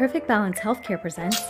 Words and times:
Perfect 0.00 0.26
Balance 0.26 0.58
Healthcare 0.58 0.98
presents 0.98 1.42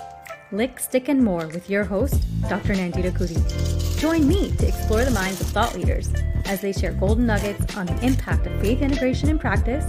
Lick, 0.50 0.80
Stick, 0.80 1.08
and 1.08 1.22
More 1.22 1.46
with 1.46 1.70
your 1.70 1.84
host, 1.84 2.20
Dr. 2.48 2.74
Nandita 2.74 3.12
Koodie. 3.12 4.00
Join 4.00 4.26
me 4.26 4.50
to 4.56 4.66
explore 4.66 5.04
the 5.04 5.12
minds 5.12 5.40
of 5.40 5.46
thought 5.46 5.76
leaders 5.76 6.12
as 6.46 6.60
they 6.60 6.72
share 6.72 6.90
golden 6.90 7.26
nuggets 7.26 7.76
on 7.76 7.86
the 7.86 8.04
impact 8.04 8.48
of 8.48 8.60
faith 8.60 8.82
integration 8.82 9.28
in 9.28 9.38
practice, 9.38 9.84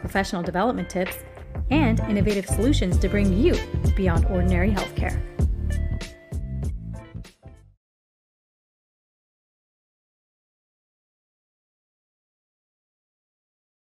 professional 0.00 0.42
development 0.42 0.88
tips, 0.88 1.18
and 1.70 2.00
innovative 2.08 2.46
solutions 2.46 2.96
to 3.00 3.08
bring 3.10 3.36
you 3.36 3.54
beyond 3.96 4.24
ordinary 4.30 4.70
healthcare. 4.70 5.20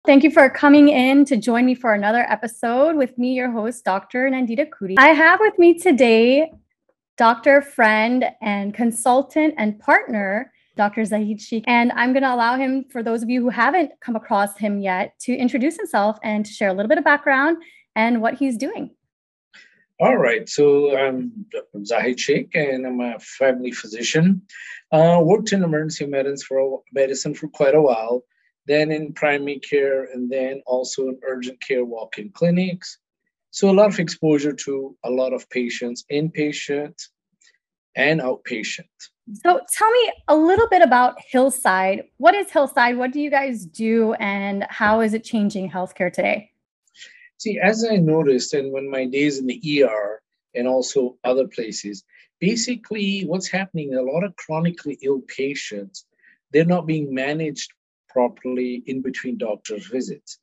Thank 0.06 0.22
you 0.22 0.30
for 0.30 0.48
coming 0.48 0.88
in 0.88 1.24
to 1.24 1.36
join 1.36 1.66
me 1.66 1.74
for 1.74 1.92
another 1.92 2.20
episode 2.28 2.94
with 2.94 3.18
me, 3.18 3.34
your 3.34 3.50
host, 3.50 3.84
Dr. 3.84 4.30
Nandita 4.30 4.68
Koodie. 4.68 4.94
I 4.98 5.08
have 5.08 5.40
with 5.40 5.58
me 5.58 5.76
today 5.76 6.52
doctor, 7.16 7.60
friend, 7.60 8.24
and 8.40 8.72
consultant 8.72 9.54
and 9.58 9.80
partner, 9.80 10.52
Dr. 10.76 11.04
Zahid 11.04 11.40
Sheikh. 11.40 11.64
And 11.66 11.90
I'm 11.96 12.12
going 12.12 12.22
to 12.22 12.32
allow 12.32 12.56
him, 12.56 12.84
for 12.84 13.02
those 13.02 13.24
of 13.24 13.30
you 13.30 13.40
who 13.40 13.48
haven't 13.48 13.90
come 14.00 14.14
across 14.14 14.56
him 14.56 14.78
yet, 14.78 15.18
to 15.22 15.34
introduce 15.34 15.76
himself 15.76 16.18
and 16.22 16.46
to 16.46 16.52
share 16.52 16.68
a 16.68 16.72
little 16.72 16.88
bit 16.88 16.98
of 16.98 17.04
background 17.04 17.56
and 17.96 18.22
what 18.22 18.34
he's 18.34 18.56
doing. 18.56 18.94
All 19.98 20.16
right. 20.16 20.48
So 20.48 20.96
I'm 20.96 21.32
Dr. 21.50 21.84
Zahid 21.84 22.20
Sheikh, 22.20 22.54
and 22.54 22.86
I'm 22.86 23.00
a 23.00 23.18
family 23.18 23.72
physician. 23.72 24.42
Uh, 24.92 25.20
worked 25.20 25.52
in 25.52 25.64
emergency 25.64 26.06
medicine 26.06 26.46
for 26.46 26.82
medicine 26.92 27.34
for 27.34 27.48
quite 27.48 27.74
a 27.74 27.82
while 27.82 28.22
then 28.66 28.90
in 28.90 29.12
primary 29.12 29.58
care, 29.60 30.04
and 30.04 30.30
then 30.30 30.62
also 30.66 31.08
in 31.08 31.18
urgent 31.26 31.60
care 31.60 31.84
walk 31.84 32.18
in 32.18 32.30
clinics. 32.30 32.98
So, 33.50 33.70
a 33.70 33.72
lot 33.72 33.88
of 33.88 33.98
exposure 33.98 34.52
to 34.52 34.96
a 35.04 35.10
lot 35.10 35.32
of 35.32 35.48
patients, 35.50 36.04
inpatient 36.12 37.00
and 37.96 38.20
outpatient. 38.20 38.84
So, 39.44 39.60
tell 39.72 39.90
me 39.90 40.12
a 40.28 40.36
little 40.36 40.68
bit 40.68 40.82
about 40.82 41.16
Hillside. 41.30 42.04
What 42.18 42.34
is 42.34 42.50
Hillside? 42.50 42.96
What 42.96 43.12
do 43.12 43.20
you 43.20 43.30
guys 43.30 43.64
do, 43.64 44.12
and 44.14 44.66
how 44.68 45.00
is 45.00 45.14
it 45.14 45.24
changing 45.24 45.70
healthcare 45.70 46.12
today? 46.12 46.50
See, 47.38 47.58
as 47.58 47.84
I 47.84 47.96
noticed, 47.96 48.54
and 48.54 48.72
when 48.72 48.90
my 48.90 49.04
days 49.06 49.38
in 49.38 49.46
the 49.46 49.82
ER 49.82 50.22
and 50.54 50.66
also 50.66 51.16
other 51.22 51.46
places, 51.46 52.02
basically 52.40 53.22
what's 53.22 53.48
happening, 53.48 53.94
a 53.94 54.02
lot 54.02 54.24
of 54.24 54.34
chronically 54.36 54.98
ill 55.02 55.20
patients, 55.28 56.06
they're 56.52 56.64
not 56.64 56.86
being 56.86 57.14
managed 57.14 57.72
properly 58.16 58.82
in 58.86 59.02
between 59.02 59.36
doctor's 59.36 59.86
visits. 59.86 60.38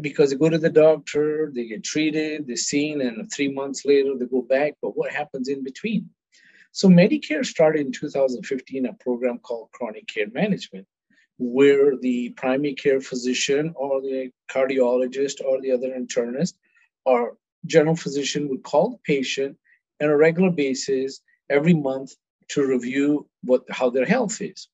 Because 0.00 0.30
they 0.30 0.36
go 0.36 0.48
to 0.48 0.58
the 0.58 0.76
doctor, 0.86 1.52
they 1.54 1.66
get 1.68 1.84
treated, 1.84 2.48
they're 2.48 2.56
seen, 2.56 3.00
and 3.00 3.30
three 3.30 3.52
months 3.60 3.84
later 3.84 4.12
they 4.18 4.26
go 4.26 4.42
back. 4.42 4.72
But 4.82 4.96
what 4.96 5.12
happens 5.12 5.48
in 5.48 5.62
between? 5.62 6.10
So 6.72 6.88
Medicare 6.88 7.44
started 7.44 7.86
in 7.86 7.92
2015 7.92 8.86
a 8.86 8.94
program 8.94 9.38
called 9.38 9.70
Chronic 9.70 10.08
Care 10.08 10.30
Management, 10.32 10.86
where 11.38 11.96
the 11.96 12.30
primary 12.30 12.74
care 12.74 13.00
physician 13.00 13.72
or 13.76 14.00
the 14.00 14.30
cardiologist 14.50 15.44
or 15.44 15.60
the 15.60 15.70
other 15.70 15.90
internist 15.90 16.54
or 17.04 17.36
general 17.66 17.94
physician 17.94 18.48
would 18.48 18.64
call 18.64 18.90
the 18.90 19.02
patient 19.14 19.56
on 20.02 20.08
a 20.08 20.16
regular 20.16 20.50
basis 20.50 21.20
every 21.48 21.74
month 21.74 22.10
to 22.48 22.66
review 22.66 23.28
what 23.42 23.62
how 23.70 23.90
their 23.90 24.06
health 24.06 24.40
is. 24.40 24.68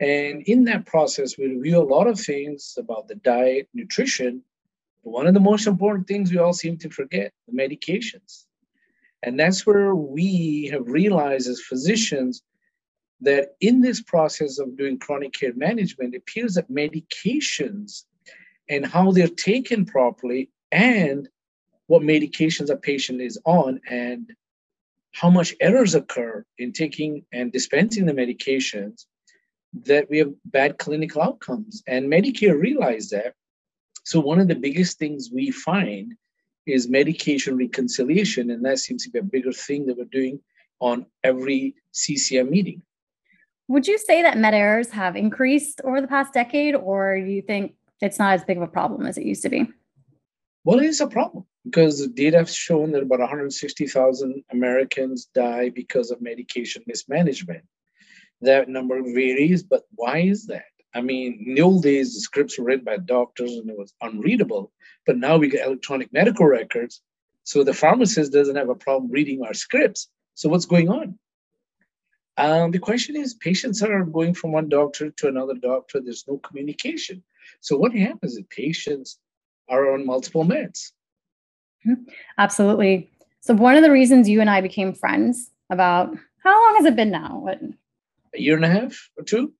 And 0.00 0.42
in 0.42 0.64
that 0.64 0.86
process, 0.86 1.38
we 1.38 1.46
review 1.46 1.78
a 1.78 1.82
lot 1.82 2.06
of 2.06 2.18
things 2.18 2.74
about 2.78 3.08
the 3.08 3.14
diet, 3.14 3.68
nutrition. 3.74 4.42
But 5.04 5.10
one 5.10 5.26
of 5.26 5.34
the 5.34 5.40
most 5.40 5.66
important 5.66 6.08
things 6.08 6.30
we 6.30 6.38
all 6.38 6.52
seem 6.52 6.78
to 6.78 6.90
forget 6.90 7.32
the 7.46 7.56
medications. 7.56 8.46
And 9.22 9.38
that's 9.38 9.66
where 9.66 9.94
we 9.94 10.68
have 10.72 10.86
realized 10.86 11.48
as 11.48 11.60
physicians 11.60 12.42
that 13.20 13.54
in 13.60 13.80
this 13.80 14.02
process 14.02 14.58
of 14.58 14.76
doing 14.76 14.98
chronic 14.98 15.32
care 15.32 15.54
management, 15.54 16.14
it 16.14 16.18
appears 16.18 16.54
that 16.54 16.70
medications 16.70 18.04
and 18.68 18.84
how 18.84 19.12
they're 19.12 19.28
taken 19.28 19.86
properly 19.86 20.50
and 20.72 21.28
what 21.86 22.02
medications 22.02 22.70
a 22.70 22.76
patient 22.76 23.20
is 23.20 23.38
on 23.44 23.80
and 23.88 24.32
how 25.12 25.30
much 25.30 25.54
errors 25.60 25.94
occur 25.94 26.44
in 26.58 26.72
taking 26.72 27.24
and 27.32 27.52
dispensing 27.52 28.04
the 28.04 28.12
medications 28.12 29.06
that 29.82 30.08
we 30.08 30.18
have 30.18 30.32
bad 30.44 30.78
clinical 30.78 31.22
outcomes. 31.22 31.82
And 31.86 32.10
Medicare 32.10 32.58
realized 32.58 33.10
that. 33.10 33.34
So, 34.04 34.20
one 34.20 34.38
of 34.38 34.48
the 34.48 34.54
biggest 34.54 34.98
things 34.98 35.30
we 35.32 35.50
find 35.50 36.14
is 36.66 36.88
medication 36.88 37.56
reconciliation. 37.56 38.50
And 38.50 38.64
that 38.64 38.78
seems 38.78 39.04
to 39.04 39.10
be 39.10 39.18
a 39.18 39.22
bigger 39.22 39.52
thing 39.52 39.86
that 39.86 39.98
we're 39.98 40.04
doing 40.04 40.40
on 40.80 41.06
every 41.22 41.74
CCM 41.92 42.50
meeting. 42.50 42.82
Would 43.68 43.86
you 43.86 43.98
say 43.98 44.22
that 44.22 44.36
med 44.36 44.54
errors 44.54 44.90
have 44.90 45.16
increased 45.16 45.80
over 45.84 46.00
the 46.00 46.06
past 46.06 46.34
decade, 46.34 46.74
or 46.74 47.18
do 47.18 47.30
you 47.30 47.42
think 47.42 47.74
it's 48.00 48.18
not 48.18 48.34
as 48.34 48.44
big 48.44 48.58
of 48.58 48.62
a 48.62 48.68
problem 48.68 49.06
as 49.06 49.16
it 49.16 49.24
used 49.24 49.42
to 49.42 49.48
be? 49.48 49.66
Well, 50.64 50.78
it 50.80 50.86
is 50.86 51.00
a 51.00 51.06
problem 51.06 51.46
because 51.64 51.98
the 51.98 52.08
data 52.08 52.38
have 52.38 52.50
shown 52.50 52.92
that 52.92 53.02
about 53.02 53.20
160,000 53.20 54.44
Americans 54.50 55.26
die 55.34 55.70
because 55.70 56.10
of 56.10 56.20
medication 56.20 56.82
mismanagement 56.86 57.64
that 58.42 58.68
number 58.68 59.00
varies, 59.02 59.62
but 59.62 59.84
why 59.94 60.18
is 60.18 60.46
that? 60.46 60.64
I 60.94 61.00
mean, 61.00 61.44
in 61.46 61.54
the 61.54 61.62
old 61.62 61.82
days, 61.82 62.14
the 62.14 62.20
scripts 62.20 62.58
were 62.58 62.64
written 62.64 62.84
by 62.84 62.98
doctors 62.98 63.52
and 63.52 63.68
it 63.68 63.76
was 63.76 63.94
unreadable, 64.00 64.72
but 65.06 65.16
now 65.16 65.36
we 65.36 65.48
get 65.48 65.66
electronic 65.66 66.12
medical 66.12 66.46
records. 66.46 67.00
So 67.42 67.64
the 67.64 67.74
pharmacist 67.74 68.32
doesn't 68.32 68.56
have 68.56 68.68
a 68.68 68.74
problem 68.74 69.10
reading 69.10 69.42
our 69.42 69.54
scripts. 69.54 70.08
So 70.34 70.48
what's 70.48 70.66
going 70.66 70.88
on? 70.88 71.18
Um, 72.36 72.70
the 72.70 72.78
question 72.78 73.16
is 73.16 73.34
patients 73.34 73.82
are 73.82 74.04
going 74.04 74.34
from 74.34 74.52
one 74.52 74.68
doctor 74.68 75.10
to 75.10 75.28
another 75.28 75.54
doctor. 75.54 76.00
There's 76.00 76.24
no 76.26 76.38
communication. 76.38 77.22
So 77.60 77.76
what 77.76 77.94
happens 77.94 78.36
is 78.36 78.44
patients 78.50 79.18
are 79.68 79.92
on 79.92 80.06
multiple 80.06 80.44
meds. 80.44 80.92
Mm-hmm. 81.86 82.02
Absolutely. 82.38 83.10
So 83.40 83.54
one 83.54 83.76
of 83.76 83.82
the 83.82 83.90
reasons 83.90 84.28
you 84.28 84.40
and 84.40 84.50
I 84.50 84.60
became 84.60 84.94
friends 84.94 85.50
about 85.70 86.16
how 86.42 86.52
long 86.52 86.76
has 86.76 86.86
it 86.86 86.96
been 86.96 87.10
now? 87.10 87.40
What 87.42 87.60
a 88.34 88.40
year 88.40 88.56
and 88.56 88.64
a 88.64 88.68
half 88.68 89.10
or 89.16 89.24
two. 89.24 89.52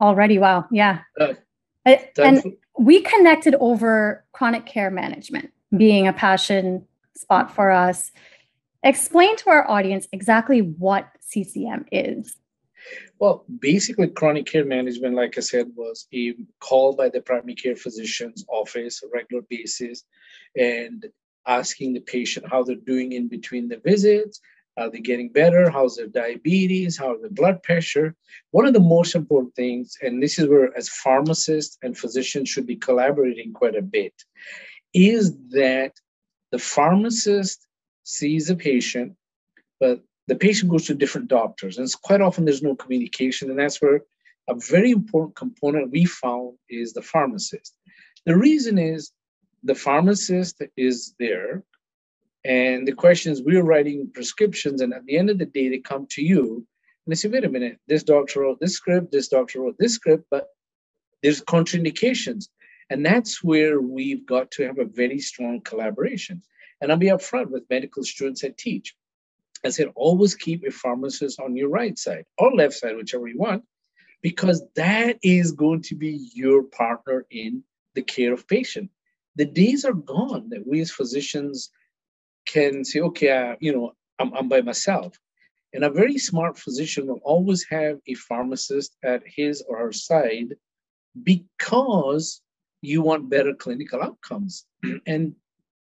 Already, 0.00 0.38
wow, 0.38 0.66
yeah. 0.70 1.00
Uh, 1.18 1.34
and 2.18 2.56
we 2.78 3.00
connected 3.00 3.54
over 3.56 4.24
chronic 4.32 4.66
care 4.66 4.90
management 4.90 5.50
being 5.76 6.06
a 6.06 6.12
passion 6.12 6.86
spot 7.14 7.54
for 7.54 7.70
us. 7.70 8.10
Explain 8.82 9.36
to 9.36 9.50
our 9.50 9.68
audience 9.68 10.06
exactly 10.12 10.60
what 10.60 11.08
CCM 11.20 11.86
is. 11.90 12.36
Well, 13.18 13.44
basically, 13.60 14.08
chronic 14.08 14.46
care 14.46 14.64
management, 14.64 15.14
like 15.14 15.36
I 15.38 15.40
said, 15.40 15.68
was 15.74 16.06
a 16.12 16.34
call 16.60 16.94
by 16.94 17.08
the 17.08 17.20
primary 17.20 17.54
care 17.54 17.74
physician's 17.74 18.44
office 18.48 19.02
on 19.02 19.10
a 19.10 19.12
regular 19.12 19.42
basis 19.48 20.04
and 20.56 21.04
asking 21.46 21.94
the 21.94 22.00
patient 22.00 22.46
how 22.50 22.62
they're 22.62 22.76
doing 22.76 23.12
in 23.12 23.28
between 23.28 23.68
the 23.68 23.78
visits, 23.78 24.40
are 24.76 24.90
they 24.90 25.00
getting 25.00 25.30
better? 25.30 25.70
How's 25.70 25.96
their 25.96 26.06
diabetes? 26.06 26.98
How's 26.98 27.20
their 27.20 27.30
blood 27.30 27.62
pressure? 27.62 28.14
One 28.50 28.66
of 28.66 28.74
the 28.74 28.80
most 28.80 29.14
important 29.14 29.54
things, 29.54 29.96
and 30.02 30.22
this 30.22 30.38
is 30.38 30.48
where 30.48 30.76
as 30.76 30.88
pharmacists 30.88 31.78
and 31.82 31.96
physicians 31.96 32.48
should 32.48 32.66
be 32.66 32.76
collaborating 32.76 33.52
quite 33.52 33.74
a 33.74 33.82
bit, 33.82 34.14
is 34.92 35.36
that 35.50 35.92
the 36.52 36.58
pharmacist 36.58 37.66
sees 38.04 38.50
a 38.50 38.56
patient, 38.56 39.14
but 39.80 40.02
the 40.28 40.36
patient 40.36 40.70
goes 40.70 40.86
to 40.86 40.94
different 40.94 41.28
doctors. 41.28 41.78
And 41.78 41.88
quite 42.02 42.20
often 42.20 42.44
there's 42.44 42.62
no 42.62 42.74
communication. 42.74 43.50
And 43.50 43.58
that's 43.58 43.80
where 43.80 44.02
a 44.48 44.54
very 44.54 44.90
important 44.90 45.36
component 45.36 45.90
we 45.90 46.04
found 46.04 46.56
is 46.68 46.92
the 46.92 47.02
pharmacist. 47.02 47.74
The 48.26 48.36
reason 48.36 48.78
is 48.78 49.12
the 49.62 49.74
pharmacist 49.74 50.62
is 50.76 51.14
there 51.18 51.62
and 52.46 52.86
the 52.86 52.92
question 52.92 53.32
is, 53.32 53.42
we're 53.42 53.62
writing 53.62 54.10
prescriptions, 54.14 54.80
and 54.80 54.94
at 54.94 55.04
the 55.04 55.18
end 55.18 55.30
of 55.30 55.38
the 55.38 55.46
day, 55.46 55.68
they 55.68 55.78
come 55.78 56.06
to 56.10 56.22
you 56.22 56.66
and 57.06 57.12
they 57.12 57.16
say, 57.16 57.28
wait 57.28 57.44
a 57.44 57.48
minute, 57.48 57.78
this 57.86 58.02
doctor 58.02 58.40
wrote 58.40 58.60
this 58.60 58.74
script, 58.74 59.12
this 59.12 59.28
doctor 59.28 59.60
wrote 59.60 59.76
this 59.78 59.94
script, 59.94 60.26
but 60.30 60.46
there's 61.22 61.40
contraindications. 61.40 62.48
And 62.90 63.04
that's 63.04 63.42
where 63.42 63.80
we've 63.80 64.24
got 64.26 64.50
to 64.52 64.64
have 64.64 64.78
a 64.78 64.84
very 64.84 65.18
strong 65.18 65.60
collaboration. 65.60 66.42
And 66.80 66.90
I'll 66.90 66.98
be 66.98 67.06
upfront 67.06 67.50
with 67.50 67.70
medical 67.70 68.04
students 68.04 68.44
I 68.44 68.52
teach. 68.56 68.94
I 69.64 69.70
said, 69.70 69.88
always 69.94 70.34
keep 70.34 70.64
a 70.64 70.70
pharmacist 70.70 71.40
on 71.40 71.56
your 71.56 71.68
right 71.68 71.98
side 71.98 72.24
or 72.38 72.52
left 72.52 72.74
side, 72.74 72.96
whichever 72.96 73.26
you 73.26 73.38
want, 73.38 73.64
because 74.22 74.62
that 74.76 75.18
is 75.22 75.52
going 75.52 75.82
to 75.82 75.96
be 75.96 76.30
your 76.34 76.62
partner 76.62 77.26
in 77.30 77.64
the 77.94 78.02
care 78.02 78.32
of 78.32 78.46
patient. 78.46 78.90
The 79.36 79.46
days 79.46 79.84
are 79.84 79.94
gone 79.94 80.50
that 80.50 80.66
we 80.66 80.80
as 80.80 80.90
physicians 80.90 81.70
can 82.56 82.84
say, 82.84 83.00
okay, 83.00 83.54
you 83.60 83.72
know, 83.74 83.92
I'm, 84.18 84.32
I'm 84.34 84.48
by 84.48 84.62
myself. 84.62 85.18
And 85.74 85.84
a 85.84 85.90
very 85.90 86.16
smart 86.16 86.58
physician 86.58 87.06
will 87.06 87.20
always 87.22 87.62
have 87.68 87.98
a 88.06 88.14
pharmacist 88.14 88.96
at 89.04 89.22
his 89.26 89.62
or 89.68 89.78
her 89.78 89.92
side 89.92 90.54
because 91.22 92.40
you 92.80 93.02
want 93.02 93.28
better 93.28 93.54
clinical 93.54 94.02
outcomes. 94.02 94.64
and 95.06 95.34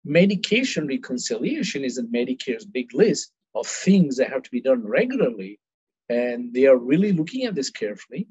medication 0.04 0.88
reconciliation 0.88 1.84
is 1.84 1.98
in 1.98 2.10
Medicare's 2.10 2.64
big 2.64 2.92
list 2.92 3.30
of 3.54 3.66
things 3.68 4.16
that 4.16 4.30
have 4.30 4.42
to 4.42 4.50
be 4.50 4.60
done 4.60 4.82
regularly. 4.84 5.60
And 6.08 6.52
they 6.52 6.66
are 6.66 6.76
really 6.76 7.12
looking 7.12 7.44
at 7.44 7.54
this 7.54 7.70
carefully. 7.70 8.26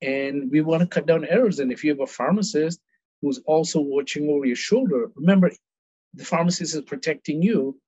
And 0.00 0.52
we 0.52 0.60
want 0.60 0.82
to 0.82 0.86
cut 0.86 1.06
down 1.06 1.24
errors. 1.24 1.58
And 1.58 1.72
if 1.72 1.82
you 1.82 1.90
have 1.90 2.00
a 2.00 2.06
pharmacist 2.06 2.80
who's 3.20 3.40
also 3.44 3.80
watching 3.80 4.28
over 4.30 4.44
your 4.44 4.56
shoulder, 4.56 5.10
remember, 5.16 5.50
the 6.14 6.24
pharmacist 6.24 6.74
is 6.74 6.82
protecting 6.82 7.42
you 7.42 7.78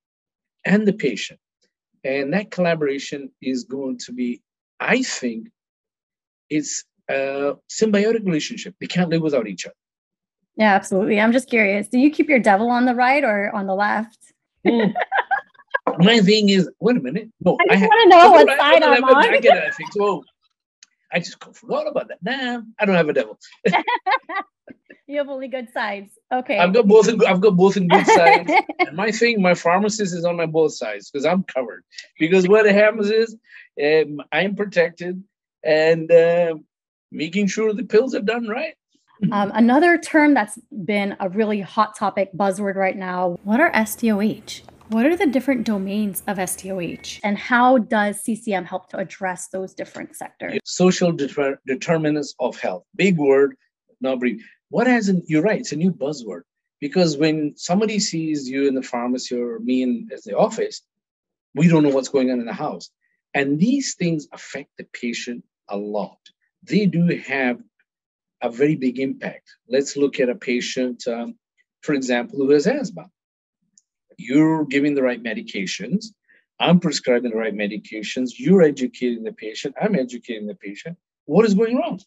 and 0.63 0.87
the 0.87 0.93
patient. 0.93 1.39
And 2.03 2.33
that 2.33 2.51
collaboration 2.51 3.31
is 3.41 3.63
going 3.63 3.97
to 4.05 4.13
be, 4.13 4.41
I 4.79 5.01
think, 5.01 5.47
it's 6.49 6.85
a 7.09 7.53
symbiotic 7.71 8.25
relationship. 8.25 8.75
They 8.79 8.87
can't 8.87 9.09
live 9.09 9.21
without 9.21 9.47
each 9.47 9.65
other. 9.65 9.75
Yeah, 10.55 10.73
absolutely. 10.73 11.19
I'm 11.19 11.31
just 11.31 11.49
curious. 11.49 11.87
Do 11.87 11.97
you 11.99 12.11
keep 12.11 12.29
your 12.29 12.39
devil 12.39 12.69
on 12.69 12.85
the 12.85 12.95
right 12.95 13.23
or 13.23 13.53
on 13.53 13.67
the 13.67 13.75
left? 13.75 14.19
Mm. 14.65 14.93
My 15.99 16.19
thing 16.19 16.49
is, 16.49 16.69
wait 16.79 16.97
a 16.97 16.99
minute. 16.99 17.29
No, 17.43 17.57
I 17.69 17.75
just 17.75 17.81
want 17.83 18.11
to 18.11 18.17
know 18.17 18.31
what 18.31 18.47
side 18.57 18.83
I'm 18.83 19.03
on. 19.03 19.23
Jacket, 19.23 19.51
I 19.51 19.71
think 19.71 19.93
so. 19.93 20.23
I 21.11 21.19
just 21.19 21.43
forgot 21.53 21.87
about 21.87 22.09
that. 22.09 22.17
Nah, 22.21 22.61
I 22.79 22.85
don't 22.85 22.95
have 22.95 23.09
a 23.09 23.13
devil. 23.13 23.37
you 25.07 25.17
have 25.17 25.29
only 25.29 25.47
good 25.47 25.71
sides. 25.71 26.11
Okay. 26.33 26.57
I've 26.57 26.73
got 26.73 26.87
both. 26.87 27.07
In, 27.07 27.23
I've 27.25 27.41
got 27.41 27.55
both 27.55 27.77
in 27.77 27.87
good 27.87 28.07
sides. 28.07 28.51
and 28.79 28.95
my 28.95 29.11
thing, 29.11 29.41
my 29.41 29.53
pharmacist 29.53 30.15
is 30.15 30.25
on 30.25 30.35
my 30.35 30.45
both 30.45 30.73
sides 30.73 31.11
because 31.11 31.25
I'm 31.25 31.43
covered. 31.43 31.83
Because 32.19 32.47
what 32.47 32.65
happens 32.65 33.11
is, 33.11 33.35
um, 33.83 34.21
I'm 34.31 34.55
protected 34.55 35.23
and 35.63 36.11
uh, 36.11 36.55
making 37.11 37.47
sure 37.47 37.73
the 37.73 37.83
pills 37.83 38.15
are 38.15 38.21
done 38.21 38.47
right. 38.47 38.73
Um, 39.31 39.49
another 39.55 39.97
term 39.97 40.33
that's 40.33 40.59
been 40.83 41.15
a 41.21 41.29
really 41.29 41.61
hot 41.61 41.95
topic 41.95 42.31
buzzword 42.35 42.75
right 42.75 42.97
now. 42.97 43.39
What 43.45 43.61
are 43.61 43.71
SDOH? 43.71 44.63
What 44.89 45.05
are 45.05 45.15
the 45.15 45.25
different 45.25 45.65
domains 45.65 46.21
of 46.27 46.37
SDOH 46.37 47.21
and 47.23 47.37
how 47.37 47.77
does 47.77 48.21
CCM 48.21 48.65
help 48.65 48.89
to 48.89 48.97
address 48.97 49.47
those 49.47 49.73
different 49.73 50.17
sectors? 50.17 50.59
Social 50.65 51.13
deter- 51.13 51.57
determinants 51.65 52.35
of 52.41 52.59
health. 52.59 52.83
Big 52.97 53.17
word, 53.17 53.55
not 54.01 54.19
brief. 54.19 54.45
What 54.69 54.87
has 54.87 55.09
an, 55.09 55.23
you're 55.27 55.43
right, 55.43 55.59
it's 55.59 55.71
a 55.71 55.77
new 55.77 55.91
buzzword 55.91 56.41
because 56.81 57.17
when 57.17 57.53
somebody 57.55 57.99
sees 57.99 58.49
you 58.49 58.67
in 58.67 58.75
the 58.75 58.81
pharmacy 58.81 59.35
or 59.35 59.59
me 59.59 59.83
in 59.83 60.09
the 60.25 60.37
office, 60.37 60.81
we 61.53 61.67
don't 61.67 61.83
know 61.83 61.89
what's 61.89 62.09
going 62.09 62.31
on 62.31 62.39
in 62.39 62.45
the 62.45 62.53
house. 62.53 62.89
And 63.33 63.59
these 63.59 63.95
things 63.95 64.27
affect 64.31 64.69
the 64.77 64.85
patient 64.93 65.43
a 65.69 65.77
lot. 65.77 66.17
They 66.63 66.85
do 66.85 67.07
have 67.27 67.61
a 68.41 68.49
very 68.49 68.75
big 68.75 68.99
impact. 68.99 69.49
Let's 69.69 69.97
look 69.97 70.19
at 70.19 70.29
a 70.29 70.35
patient, 70.35 71.07
um, 71.07 71.35
for 71.81 71.93
example, 71.93 72.37
who 72.37 72.51
has 72.51 72.67
asthma. 72.67 73.09
You're 74.17 74.65
giving 74.65 74.95
the 74.95 75.03
right 75.03 75.21
medications. 75.21 76.07
I'm 76.59 76.79
prescribing 76.79 77.31
the 77.31 77.37
right 77.37 77.53
medications. 77.53 78.31
You're 78.37 78.61
educating 78.61 79.23
the 79.23 79.33
patient. 79.33 79.75
I'm 79.81 79.95
educating 79.95 80.47
the 80.47 80.55
patient. 80.55 80.97
What 81.25 81.45
is 81.45 81.53
going 81.53 81.77
wrong? 81.77 81.99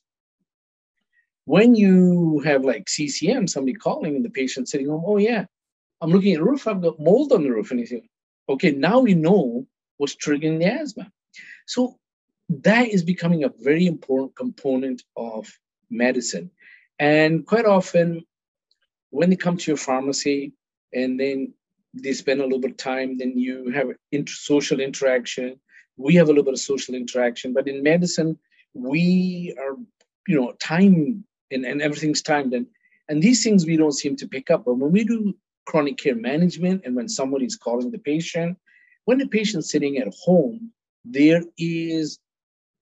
When 1.49 1.75
you 1.75 2.41
have 2.45 2.63
like 2.67 2.91
CCM, 2.91 3.47
somebody 3.47 3.73
calling 3.73 4.17
and 4.17 4.23
the 4.23 4.29
patient 4.29 4.69
sitting 4.69 4.87
home, 4.87 5.03
oh 5.07 5.17
yeah, 5.17 5.47
I'm 6.03 6.11
looking 6.11 6.35
at 6.35 6.41
the 6.41 6.45
roof, 6.45 6.69
I've 6.69 6.83
got 6.83 7.01
mold 7.01 7.33
on 7.33 7.43
the 7.43 7.49
roof. 7.49 7.71
And 7.71 7.81
you 7.81 7.87
think, 7.87 8.05
okay, 8.51 8.73
now 8.73 8.99
we 8.99 9.15
know 9.15 9.67
what's 9.97 10.15
triggering 10.15 10.59
the 10.59 10.67
asthma. 10.67 11.11
So 11.67 11.97
that 12.51 12.89
is 12.89 13.03
becoming 13.03 13.45
a 13.45 13.53
very 13.61 13.87
important 13.87 14.37
component 14.37 15.03
of 15.17 15.51
medicine. 15.89 16.51
And 16.99 17.47
quite 17.47 17.65
often, 17.65 18.27
when 19.09 19.31
they 19.31 19.37
come 19.37 19.57
to 19.57 19.71
your 19.71 19.79
pharmacy 19.79 20.53
and 20.93 21.19
then 21.19 21.55
they 21.95 22.13
spend 22.13 22.41
a 22.41 22.45
little 22.45 22.61
bit 22.61 22.73
of 22.73 22.77
time, 22.77 23.17
then 23.17 23.39
you 23.39 23.71
have 23.71 23.89
inter- 24.13 24.35
social 24.35 24.81
interaction. 24.81 25.59
We 25.97 26.15
have 26.17 26.27
a 26.27 26.31
little 26.31 26.45
bit 26.45 26.53
of 26.53 26.61
social 26.61 26.95
interaction, 26.95 27.55
but 27.55 27.69
in 27.69 27.83
medicine, 27.83 28.39
we 28.75 29.57
are, 29.59 29.77
you 30.27 30.39
know, 30.39 30.53
time 30.61 31.25
and, 31.51 31.65
and 31.65 31.83
everything's 31.83 32.23
timed. 32.23 32.55
And, 32.55 32.67
and 33.09 33.23
these 33.23 33.43
things 33.43 33.67
we 33.67 33.77
don't 33.77 33.93
seem 33.93 34.17
to 34.17 34.29
pick 34.29 34.51
up. 34.51 34.65
But 34.65 34.75
when 34.75 34.93
we 34.93 35.05
do 35.05 35.35
chronic 35.67 35.99
care 35.99 36.15
management 36.15 36.83
and 36.85 36.97
when 36.97 37.09
somebody's 37.09 37.57
calling 37.57 37.91
the 37.91 37.99
patient, 37.99 38.57
when 39.05 39.19
the 39.19 39.29
patient's 39.29 39.71
sitting 39.71 39.99
at 39.99 40.13
home, 40.25 40.73
there 41.05 41.43
is 41.57 42.19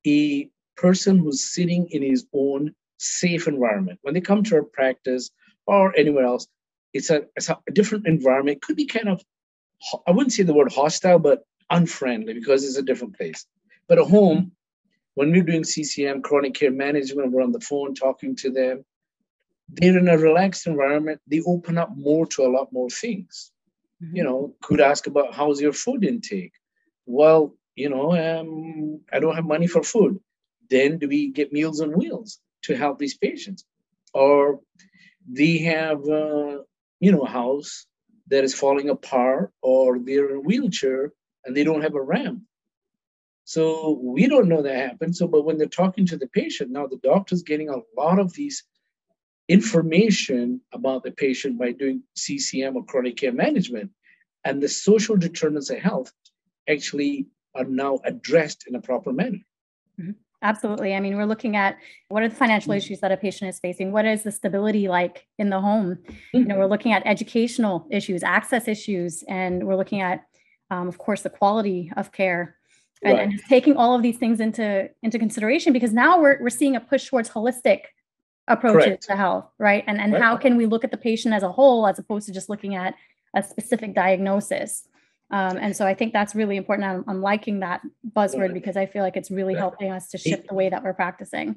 a 0.07 0.49
person 0.77 1.19
who's 1.19 1.53
sitting 1.55 1.89
in 1.91 2.03
his 2.03 2.27
own 2.33 2.75
safe 2.99 3.47
environment. 3.47 3.99
When 4.03 4.15
they 4.15 4.21
come 4.21 4.43
to 4.45 4.57
our 4.57 4.63
practice 4.63 5.31
or 5.67 5.97
anywhere 5.97 6.25
else, 6.25 6.47
it's 6.93 7.11
a, 7.11 7.25
it's 7.37 7.49
a 7.49 7.59
different 7.73 8.07
environment. 8.07 8.57
It 8.57 8.63
could 8.63 8.77
be 8.77 8.87
kind 8.87 9.09
of, 9.09 9.23
I 10.07 10.11
wouldn't 10.11 10.33
say 10.33 10.43
the 10.43 10.55
word 10.55 10.73
hostile, 10.73 11.19
but 11.19 11.45
unfriendly 11.71 12.35
because 12.35 12.65
it's 12.65 12.79
a 12.79 12.83
different 12.83 13.17
place. 13.17 13.47
But 13.89 13.99
at 13.99 14.07
home, 14.07 14.53
when 15.17 15.33
we're 15.33 15.43
doing 15.43 15.65
CCM, 15.65 16.23
chronic 16.23 16.55
care 16.55 16.71
management, 16.71 17.33
we're 17.33 17.43
on 17.43 17.53
the 17.53 17.61
phone 17.61 17.95
talking 17.95 18.37
to 18.37 18.51
them, 18.51 18.85
they're 19.69 19.99
in 19.99 20.09
a 20.09 20.17
relaxed 20.17 20.67
environment. 20.67 21.21
They 21.27 21.43
open 21.45 21.77
up 21.77 21.91
more 21.97 22.25
to 22.27 22.43
a 22.43 22.53
lot 22.57 22.73
more 22.73 22.89
things. 22.89 23.51
Mm-hmm. 24.03 24.17
You 24.17 24.25
know, 24.25 24.55
could 24.63 24.81
ask 24.81 25.09
about 25.09 25.35
how's 25.35 25.61
your 25.61 25.73
food 25.73 26.05
intake? 26.05 26.53
Well, 27.05 27.57
you 27.75 27.91
know, 27.91 28.13
um, 28.15 29.01
I 29.13 29.19
don't 29.19 29.35
have 29.35 29.45
money 29.45 29.67
for 29.67 29.83
food. 29.83 30.21
Then 30.71 30.99
do 30.99 31.09
we 31.09 31.33
get 31.33 31.53
Meals 31.53 31.81
on 31.81 31.99
Wheels? 31.99 32.39
to 32.67 32.77
help 32.77 32.99
these 32.99 33.17
patients. 33.17 33.65
Or 34.13 34.61
they 35.29 35.59
have, 35.59 36.01
uh, 36.09 36.59
you 37.01 37.13
know, 37.13 37.23
a 37.23 37.29
house 37.29 37.87
that 38.29 38.45
is 38.45 38.55
falling 38.55 38.89
apart, 38.89 39.53
or 39.63 39.99
they're 39.99 40.31
in 40.31 40.37
a 40.37 40.41
wheelchair 40.41 41.13
and 41.45 41.57
they 41.57 41.65
don't 41.65 41.83
have 41.83 41.95
a 41.95 42.03
ramp. 42.03 42.43
So 43.47 44.01
we 44.03 44.27
don't 44.27 44.49
know 44.49 44.61
that 44.63 44.75
happened. 44.75 45.15
So, 45.15 45.29
but 45.29 45.45
when 45.45 45.57
they're 45.57 45.69
talking 45.69 46.05
to 46.07 46.17
the 46.17 46.27
patient, 46.27 46.73
now 46.73 46.89
the 46.89 46.97
doctor's 46.97 47.45
getting 47.45 47.69
a 47.69 47.79
lot 47.97 48.19
of 48.19 48.33
these 48.33 48.65
information 49.49 50.61
about 50.73 51.05
the 51.05 51.13
patient 51.13 51.57
by 51.57 51.71
doing 51.71 52.03
CCM 52.17 52.75
or 52.77 52.85
chronic 52.85 53.17
care 53.17 53.33
management. 53.33 53.93
And 54.45 54.61
the 54.61 54.69
social 54.69 55.17
determinants 55.17 55.71
of 55.71 55.79
health 55.79 56.13
actually 56.69 57.29
are 57.55 57.65
now 57.65 58.01
addressed 58.05 58.65
in 58.67 58.75
a 58.75 58.81
proper 58.81 59.13
manner. 59.13 59.39
Mm-hmm. 60.01 60.11
Absolutely. 60.43 60.97
I 60.97 60.99
mean, 60.99 61.17
we're 61.17 61.25
looking 61.25 61.55
at 61.55 61.79
what 62.09 62.25
are 62.25 62.29
the 62.29 62.35
financial 62.35 62.73
mm-hmm. 62.73 62.79
issues 62.79 62.99
that 62.99 63.13
a 63.13 63.17
patient 63.17 63.49
is 63.49 63.61
facing? 63.61 63.93
What 63.93 64.07
is 64.07 64.25
the 64.25 64.33
stability 64.33 64.89
like 64.89 65.29
in 65.39 65.51
the 65.51 65.61
home? 65.61 65.99
You 66.33 66.45
know, 66.45 66.57
we're 66.57 66.63
mm-hmm. 66.63 66.73
looking 66.73 66.93
at 66.93 67.07
educational 67.07 67.87
issues, 67.93 68.25
access 68.25 68.67
issues, 68.67 69.23
and 69.29 69.69
we're 69.69 69.77
looking 69.77 70.01
at, 70.01 70.25
um, 70.73 70.89
of 70.89 70.99
course, 70.99 71.23
the 71.23 71.31
quality 71.31 71.93
of 71.97 72.11
care. 72.11 72.56
And, 73.03 73.13
right. 73.13 73.29
and 73.29 73.41
taking 73.49 73.77
all 73.77 73.95
of 73.95 74.03
these 74.03 74.17
things 74.17 74.41
into 74.41 74.89
into 75.03 75.19
consideration 75.19 75.75
because 75.75 75.93
now 75.93 76.19
we're 76.19 76.39
we're 76.41 76.49
seeing 76.49 76.77
a 76.77 76.81
push 76.81 77.09
towards 77.09 77.29
holistic 77.29 77.81
approaches 78.49 78.85
Correct. 78.85 79.03
to 79.05 79.17
health, 79.17 79.51
right? 79.59 79.85
And 79.87 80.01
and 80.01 80.15
right. 80.15 80.23
how 80.23 80.37
can 80.37 80.57
we 80.57 80.65
look 80.65 80.83
at 80.83 80.91
the 80.91 80.97
patient 80.97 81.35
as 81.35 81.43
a 81.43 81.53
whole 81.53 81.87
as 81.87 81.99
opposed 81.99 82.27
to 82.27 82.33
just 82.33 82.49
looking 82.49 82.75
at 82.75 82.95
a 83.35 83.43
specific 83.43 83.95
diagnosis? 83.95 84.89
Um, 85.31 85.59
and 85.61 85.77
so 85.77 85.87
I 85.87 85.95
think 85.95 86.13
that's 86.13 86.35
really 86.35 86.57
important. 86.57 86.89
I'm, 86.89 87.05
I'm 87.09 87.21
liking 87.21 87.61
that 87.61 87.83
buzzword 88.15 88.55
because 88.55 88.77
I 88.77 88.87
feel 88.87 89.03
like 89.03 89.17
it's 89.17 89.31
really 89.31 89.55
helping 89.55 89.91
us 89.91 90.09
to 90.11 90.19
shift 90.19 90.49
the 90.49 90.55
way 90.55 90.69
that 90.69 90.85
we're 90.85 90.95
practicing. 90.95 91.57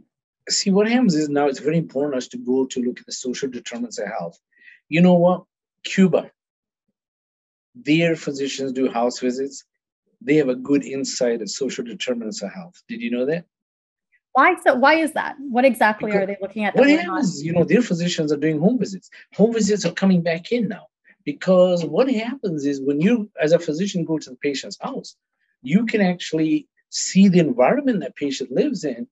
See, 0.50 0.72
what 0.72 0.89
happens 0.89 1.13
is 1.13 1.29
now 1.29 1.48
it's 1.48 1.60
very 1.60 1.77
important 1.77 2.15
us 2.15 2.27
to 2.29 2.38
go 2.38 2.65
to 2.65 2.81
look 2.81 3.00
at 3.00 3.05
the 3.05 3.12
social 3.12 3.48
determinants 3.48 4.00
of 4.00 4.08
health. 4.08 4.39
You 4.88 5.01
know 5.01 5.13
what? 5.13 5.43
Cuba, 5.84 6.31
their 7.75 8.15
physicians 8.15 8.72
do 8.72 8.89
house 8.89 9.19
visits. 9.19 9.63
They 10.22 10.36
have 10.36 10.50
a 10.50 10.56
good 10.56 10.84
insight 10.84 11.42
of 11.42 11.50
social 11.50 11.84
determinants 11.84 12.42
of 12.42 12.52
health. 12.54 12.82
Did 12.88 13.02
you 13.02 13.12
know 13.12 13.26
that? 13.26 13.46
Why 14.34 14.56
so? 14.64 14.76
Why 14.76 14.96
is 14.96 15.14
that? 15.14 15.36
What 15.40 15.66
exactly 15.66 16.12
because 16.12 16.24
are 16.24 16.26
they 16.28 16.38
looking 16.42 16.66
at? 16.66 16.76
What 16.76 16.90
happens? 16.90 17.44
You 17.44 17.54
know, 17.54 17.64
their 17.64 17.82
physicians 17.82 18.32
are 18.32 18.38
doing 18.38 18.60
home 18.60 18.78
visits. 18.78 19.10
Home 19.36 19.54
visits 19.54 19.86
are 19.86 19.92
coming 19.92 20.22
back 20.22 20.52
in 20.52 20.68
now. 20.68 20.88
Because 21.26 21.84
what 21.86 22.10
happens 22.10 22.66
is 22.66 22.82
when 22.82 23.02
you, 23.02 23.30
as 23.42 23.52
a 23.52 23.60
physician, 23.60 24.06
go 24.06 24.18
to 24.18 24.30
the 24.30 24.36
patient's 24.38 24.78
house, 24.80 25.16
you 25.62 25.86
can 25.86 26.02
actually 26.02 26.68
see 26.90 27.28
the 27.28 27.40
environment 27.40 28.00
that 28.02 28.16
patient 28.16 28.52
lives 28.52 28.84
in. 28.84 29.08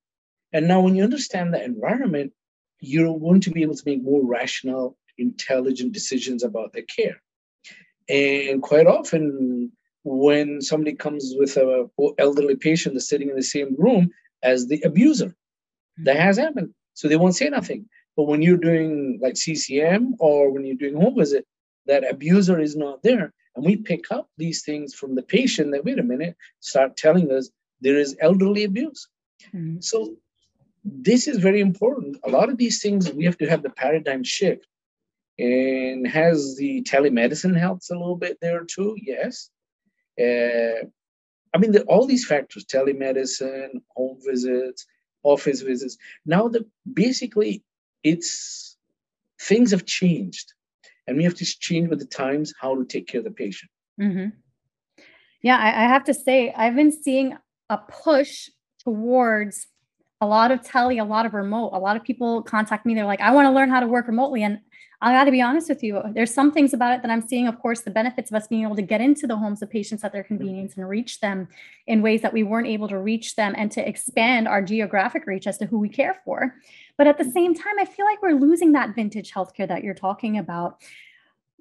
And 0.54 0.68
now, 0.68 0.82
when 0.82 0.96
you 0.96 1.04
understand 1.04 1.54
that 1.54 1.66
environment, 1.66 2.32
you're 2.80 3.20
going 3.20 3.42
to 3.42 3.52
be 3.52 3.64
able 3.64 3.76
to 3.76 3.84
make 3.86 4.02
more 4.02 4.26
rational, 4.26 4.98
intelligent 5.18 5.92
decisions 5.94 6.44
about 6.44 6.74
their 6.74 6.84
care. 6.84 7.22
And 8.08 8.62
quite 8.62 8.88
often, 8.88 9.72
when 10.08 10.62
somebody 10.62 10.94
comes 10.94 11.34
with 11.38 11.58
a 11.58 11.90
elderly 12.18 12.56
patient 12.56 12.96
that's 12.96 13.10
sitting 13.10 13.30
in 13.30 13.36
the 13.36 13.44
same 13.44 13.76
room 13.78 14.10
as 14.42 14.68
the 14.68 14.82
abuser, 14.84 15.36
that 16.06 16.18
has 16.18 16.38
happened. 16.38 16.74
So 16.94 17.08
they 17.08 17.18
won't 17.18 17.36
say 17.36 17.50
nothing. 17.50 17.90
But 18.16 18.24
when 18.24 18.42
you're 18.42 18.58
doing 18.58 19.20
like 19.22 19.36
CCM 19.36 20.16
or 20.20 20.52
when 20.52 20.66
you're 20.66 20.76
doing 20.76 20.96
home 20.96 21.16
visit, 21.16 21.46
that 21.86 22.10
abuser 22.10 22.60
is 22.60 22.76
not 22.76 23.04
there. 23.04 23.34
And 23.56 23.66
we 23.66 23.76
pick 23.76 24.12
up 24.12 24.30
these 24.38 24.64
things 24.64 24.94
from 24.94 25.16
the 25.16 25.24
patient 25.24 25.72
that, 25.72 25.86
wait 25.86 26.00
a 26.00 26.04
minute, 26.04 26.36
start 26.60 26.98
telling 26.98 27.32
us 27.32 27.50
there 27.82 27.98
is 27.98 28.16
elderly 28.22 28.64
abuse. 28.64 29.08
Mm-hmm. 29.54 29.82
So 29.82 30.16
this 30.84 31.28
is 31.28 31.38
very 31.38 31.60
important. 31.60 32.18
A 32.24 32.30
lot 32.30 32.50
of 32.50 32.58
these 32.58 32.82
things, 32.82 33.12
we 33.12 33.26
have 33.26 33.38
to 33.40 33.50
have 33.50 33.62
the 33.62 33.70
paradigm 33.70 34.24
shift 34.24 34.66
And 35.40 36.08
has 36.08 36.56
the 36.56 36.84
telemedicine 36.84 37.58
helps 37.58 37.92
a 37.92 37.94
little 37.94 38.16
bit 38.16 38.38
there 38.42 38.64
too? 38.64 38.96
Yes. 39.00 39.50
Uh, 40.19 40.88
I 41.53 41.57
mean, 41.59 41.71
the, 41.71 41.83
all 41.83 42.05
these 42.05 42.25
factors 42.25 42.65
telemedicine, 42.65 43.81
home 43.95 44.19
visits, 44.25 44.86
office 45.24 45.62
visits. 45.62 45.97
Now, 46.25 46.47
that 46.50 46.65
basically, 46.93 47.63
it's 48.03 48.77
things 49.39 49.71
have 49.71 49.86
changed, 49.86 50.53
and 51.05 51.17
we 51.17 51.24
have 51.24 51.36
to 51.36 51.45
change 51.45 51.89
with 51.89 52.00
the 52.00 52.05
times 52.05 52.53
how 52.59 52.75
to 52.75 52.86
take 52.86 53.07
care 53.07 53.19
of 53.19 53.25
the 53.25 53.31
patient. 53.31 53.71
Mm-hmm. 54.01 54.27
Yeah, 55.41 55.57
I, 55.57 55.67
I 55.67 55.88
have 55.88 56.03
to 56.05 56.13
say, 56.13 56.53
I've 56.55 56.75
been 56.75 56.91
seeing 56.91 57.38
a 57.69 57.77
push 57.77 58.50
towards 58.83 59.67
a 60.19 60.25
lot 60.25 60.51
of 60.51 60.63
tele, 60.63 60.97
a 60.97 61.05
lot 61.05 61.25
of 61.25 61.33
remote. 61.33 61.71
A 61.74 61.79
lot 61.79 61.95
of 61.95 62.03
people 62.03 62.41
contact 62.41 62.86
me. 62.86 62.95
They're 62.95 63.05
like, 63.05 63.21
I 63.21 63.31
want 63.31 63.45
to 63.45 63.51
learn 63.51 63.69
how 63.69 63.79
to 63.79 63.88
work 63.88 64.07
remotely. 64.07 64.43
And 64.43 64.59
I 65.00 65.13
got 65.13 65.25
to 65.25 65.32
be 65.32 65.42
honest 65.42 65.70
with 65.70 65.84
you. 65.84 66.01
There's 66.13 66.34
some 66.34 66.51
things 66.51 66.74
about 66.74 66.96
it 66.96 67.04
that 67.04 67.12
I'm 67.12 67.27
seeing, 67.27 67.48
of 67.48 67.60
course, 67.60 67.82
the 67.82 67.92
benefits 67.92 68.32
of 68.32 68.36
us 68.36 68.48
being 68.48 68.63
able 68.63 68.75
to 68.75 68.82
get 68.82 69.00
into 69.00 69.27
the 69.27 69.36
homes 69.36 69.62
of 69.62 69.70
patients 69.70 70.04
at 70.04 70.12
their 70.12 70.24
mm-hmm. 70.24 70.38
convenience 70.38 70.75
and 70.75 70.89
reach 70.89 71.20
them 71.20 71.48
in 71.86 72.01
ways 72.01 72.22
that 72.22 72.34
we 72.34 72.42
weren't 72.42 72.68
able 72.68 72.88
to 72.88 72.98
reach 72.98 73.36
them 73.36 73.54
and 73.56 73.72
to 73.74 73.88
expand 73.88 74.48
our 74.48 74.62
geographic 74.62 75.27
reach 75.27 75.46
as 75.46 75.60
to 75.60 75.68
who 75.68 75.77
we 75.77 75.89
care 75.89 76.20
for. 76.25 76.56
But 76.98 77.06
at 77.06 77.20
the 77.20 77.25
mm-hmm. 77.25 77.32
same 77.32 77.54
time, 77.54 77.77
I 77.80 77.86
feel 77.86 78.06
like 78.06 78.24
we're 78.24 78.39
losing 78.39 78.72
that 78.72 78.96
vintage 78.96 79.32
healthcare 79.32 79.68
that 79.68 79.84
you're 79.84 79.94
talking 79.94 80.39
about. 80.39 80.82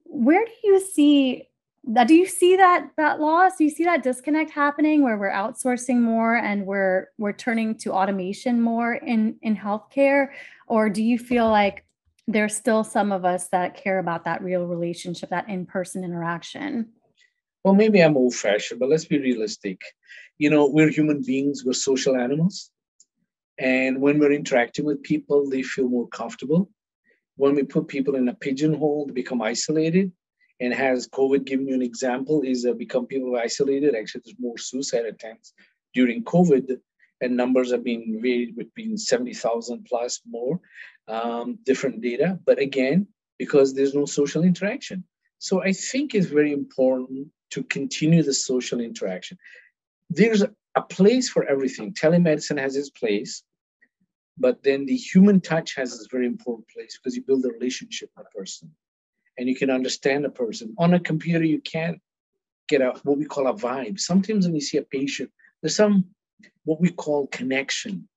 Where 0.05 0.45
do 0.45 0.53
you 0.65 0.81
see 0.81 1.49
that 1.89 2.09
do 2.09 2.15
you 2.15 2.27
see 2.27 2.57
that 2.57 2.91
that 2.97 3.21
loss 3.21 3.59
do 3.59 3.65
you 3.65 3.71
see 3.71 3.85
that 3.85 4.03
disconnect 4.03 4.51
happening 4.51 5.03
where 5.03 5.17
we're 5.17 5.31
outsourcing 5.31 6.01
more 6.01 6.35
and 6.35 6.67
we're 6.67 7.11
we're 7.17 7.33
turning 7.33 7.77
to 7.77 7.93
automation 7.93 8.61
more 8.61 8.95
in 8.95 9.37
in 9.43 9.57
healthcare 9.57 10.31
or 10.67 10.91
do 10.91 11.01
you 11.01 11.17
feel 11.17 11.49
like 11.49 11.86
there's 12.27 12.57
still 12.57 12.83
some 12.85 13.13
of 13.13 13.25
us 13.25 13.49
that 13.49 13.77
care 13.77 13.99
about 13.99 14.25
that 14.25 14.43
real 14.43 14.67
relationship 14.67 15.31
that 15.31 15.49
in-person 15.49 16.05
interaction 16.05 16.89
well 17.65 17.75
maybe 17.75 18.01
i'm 18.01 18.17
old 18.17 18.35
fashioned 18.35 18.81
but 18.81 18.89
let's 18.89 19.05
be 19.05 19.19
realistic 19.19 19.81
you 20.39 20.51
know 20.51 20.67
we're 20.67 20.91
human 20.91 21.23
beings 21.23 21.65
we're 21.65 21.73
social 21.73 22.17
animals 22.17 22.71
and 23.59 24.01
when 24.01 24.19
we're 24.19 24.33
interacting 24.33 24.85
with 24.85 25.03
people 25.03 25.49
they 25.49 25.63
feel 25.63 25.89
more 25.89 26.09
comfortable 26.09 26.69
when 27.37 27.55
we 27.55 27.63
put 27.63 27.89
people 27.89 28.17
in 28.17 28.29
a 28.29 28.35
pigeonhole 28.35 29.07
they 29.07 29.13
become 29.13 29.43
isolated 29.43 30.11
and 30.61 30.73
has 30.73 31.09
COVID 31.09 31.45
given 31.45 31.69
you 31.69 31.75
an 31.75 31.83
example? 31.83 32.43
Is 32.43 32.65
uh, 32.65 32.73
become 32.73 33.07
people 33.07 33.37
isolated? 33.37 33.95
Actually, 33.95 34.23
there's 34.25 34.41
more 34.41 34.59
suicide 34.59 35.05
attempts 35.05 35.53
during 35.95 36.25
COVID, 36.25 36.79
and 37.21 37.37
numbers 37.37 37.71
have 37.73 37.85
been 37.85 38.21
varied 38.21 38.57
between 38.57 38.97
70,000 38.97 39.85
plus 39.85 40.21
more, 40.27 40.61
um, 41.09 41.59
different 41.65 42.03
data. 42.03 42.39
But 42.45 42.59
again, 42.59 43.07
because 43.39 43.75
there's 43.75 43.95
no 43.95 44.07
social 44.07 44.45
interaction. 44.45 45.05
So 45.39 45.63
I 45.63 45.73
think 45.73 46.15
it's 46.15 46.27
very 46.27 46.53
important 46.53 47.29
to 47.51 47.63
continue 47.63 48.23
the 48.23 48.35
social 48.35 48.81
interaction. 48.81 49.39
There's 50.11 50.43
a 50.43 50.83
place 50.83 51.29
for 51.29 51.45
everything. 51.45 51.93
Telemedicine 51.93 52.59
has 52.59 52.77
its 52.77 52.91
place, 52.91 53.43
but 54.39 54.63
then 54.63 54.87
the 54.87 54.97
human 54.97 55.41
touch 55.41 55.75
has 55.77 55.95
its 55.95 56.09
very 56.11 56.27
important 56.27 56.69
place 56.69 56.99
because 56.99 57.17
you 57.17 57.23
build 57.23 57.45
a 57.45 57.51
relationship 57.51 58.11
with 58.17 58.27
a 58.27 58.31
person 58.39 58.71
and 59.39 59.49
you 59.49 59.57
can 59.57 59.71
understand 59.71 60.25
a 60.25 60.31
person. 60.31 60.75
On 60.79 60.95
a 60.95 61.01
computer, 61.01 61.45
you 61.45 61.61
can't 61.61 62.01
get 62.69 62.81
a 62.81 62.93
what 63.05 63.19
we 63.19 63.25
call 63.25 63.47
a 63.47 63.55
vibe. 63.55 63.99
Sometimes 64.01 64.47
when 64.47 64.55
you 64.55 64.61
see 64.61 64.79
a 64.79 64.83
patient, 64.83 65.31
there's 65.63 65.77
some 65.77 66.07
what 66.65 66.81
we 66.81 66.91
call 66.91 67.27
connection, 67.29 68.09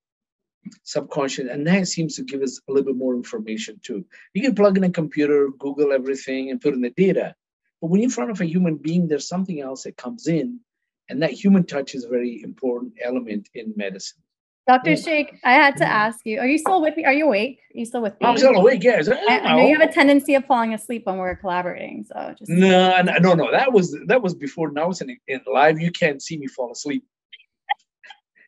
subconscious, 0.82 1.48
and 1.50 1.66
that 1.66 1.88
seems 1.88 2.16
to 2.16 2.22
give 2.22 2.42
us 2.42 2.60
a 2.68 2.72
little 2.72 2.92
bit 2.92 2.96
more 2.96 3.14
information 3.14 3.80
too. 3.82 4.04
You 4.34 4.42
can 4.42 4.54
plug 4.54 4.76
in 4.76 4.84
a 4.84 4.90
computer, 4.90 5.48
Google 5.58 5.92
everything, 5.92 6.50
and 6.50 6.60
put 6.60 6.74
in 6.74 6.80
the 6.80 6.90
data. 6.90 7.34
But 7.80 7.88
when 7.88 8.00
you're 8.00 8.08
in 8.08 8.10
front 8.10 8.30
of 8.30 8.40
a 8.40 8.46
human 8.46 8.76
being, 8.76 9.08
there's 9.08 9.28
something 9.28 9.60
else 9.60 9.84
that 9.84 9.96
comes 9.96 10.26
in, 10.26 10.60
and 11.08 11.22
that 11.22 11.30
human 11.30 11.64
touch 11.64 11.94
is 11.94 12.04
a 12.04 12.08
very 12.08 12.42
important 12.42 12.94
element 13.02 13.48
in 13.54 13.72
medicine. 13.76 14.22
Dr. 14.66 14.92
Mm. 14.92 15.04
Sheikh, 15.04 15.40
I 15.42 15.54
had 15.54 15.76
to 15.78 15.84
mm. 15.84 15.88
ask 15.88 16.20
you, 16.24 16.38
are 16.38 16.46
you 16.46 16.58
still 16.58 16.80
with 16.80 16.96
me? 16.96 17.04
Are 17.04 17.12
you 17.12 17.26
awake? 17.26 17.60
Are 17.74 17.78
you 17.78 17.84
still 17.84 18.02
with 18.02 18.12
me? 18.20 18.26
I'm 18.26 18.36
still 18.36 18.54
awake, 18.54 18.84
yes. 18.84 19.08
I, 19.08 19.38
I 19.38 19.56
know 19.56 19.66
you 19.66 19.78
have 19.78 19.88
a 19.88 19.92
tendency 19.92 20.34
of 20.34 20.44
falling 20.44 20.74
asleep 20.74 21.06
when 21.06 21.16
we're 21.16 21.34
collaborating. 21.34 22.04
So 22.04 22.34
just 22.38 22.50
no, 22.50 23.00
no, 23.02 23.34
no. 23.34 23.50
That 23.50 23.72
was 23.72 23.98
that 24.06 24.22
was 24.22 24.34
before 24.34 24.70
now 24.70 24.90
it's 24.90 25.00
in, 25.00 25.16
in 25.26 25.40
live. 25.52 25.80
You 25.80 25.90
can't 25.90 26.22
see 26.22 26.38
me 26.38 26.46
fall 26.46 26.70
asleep. 26.72 27.04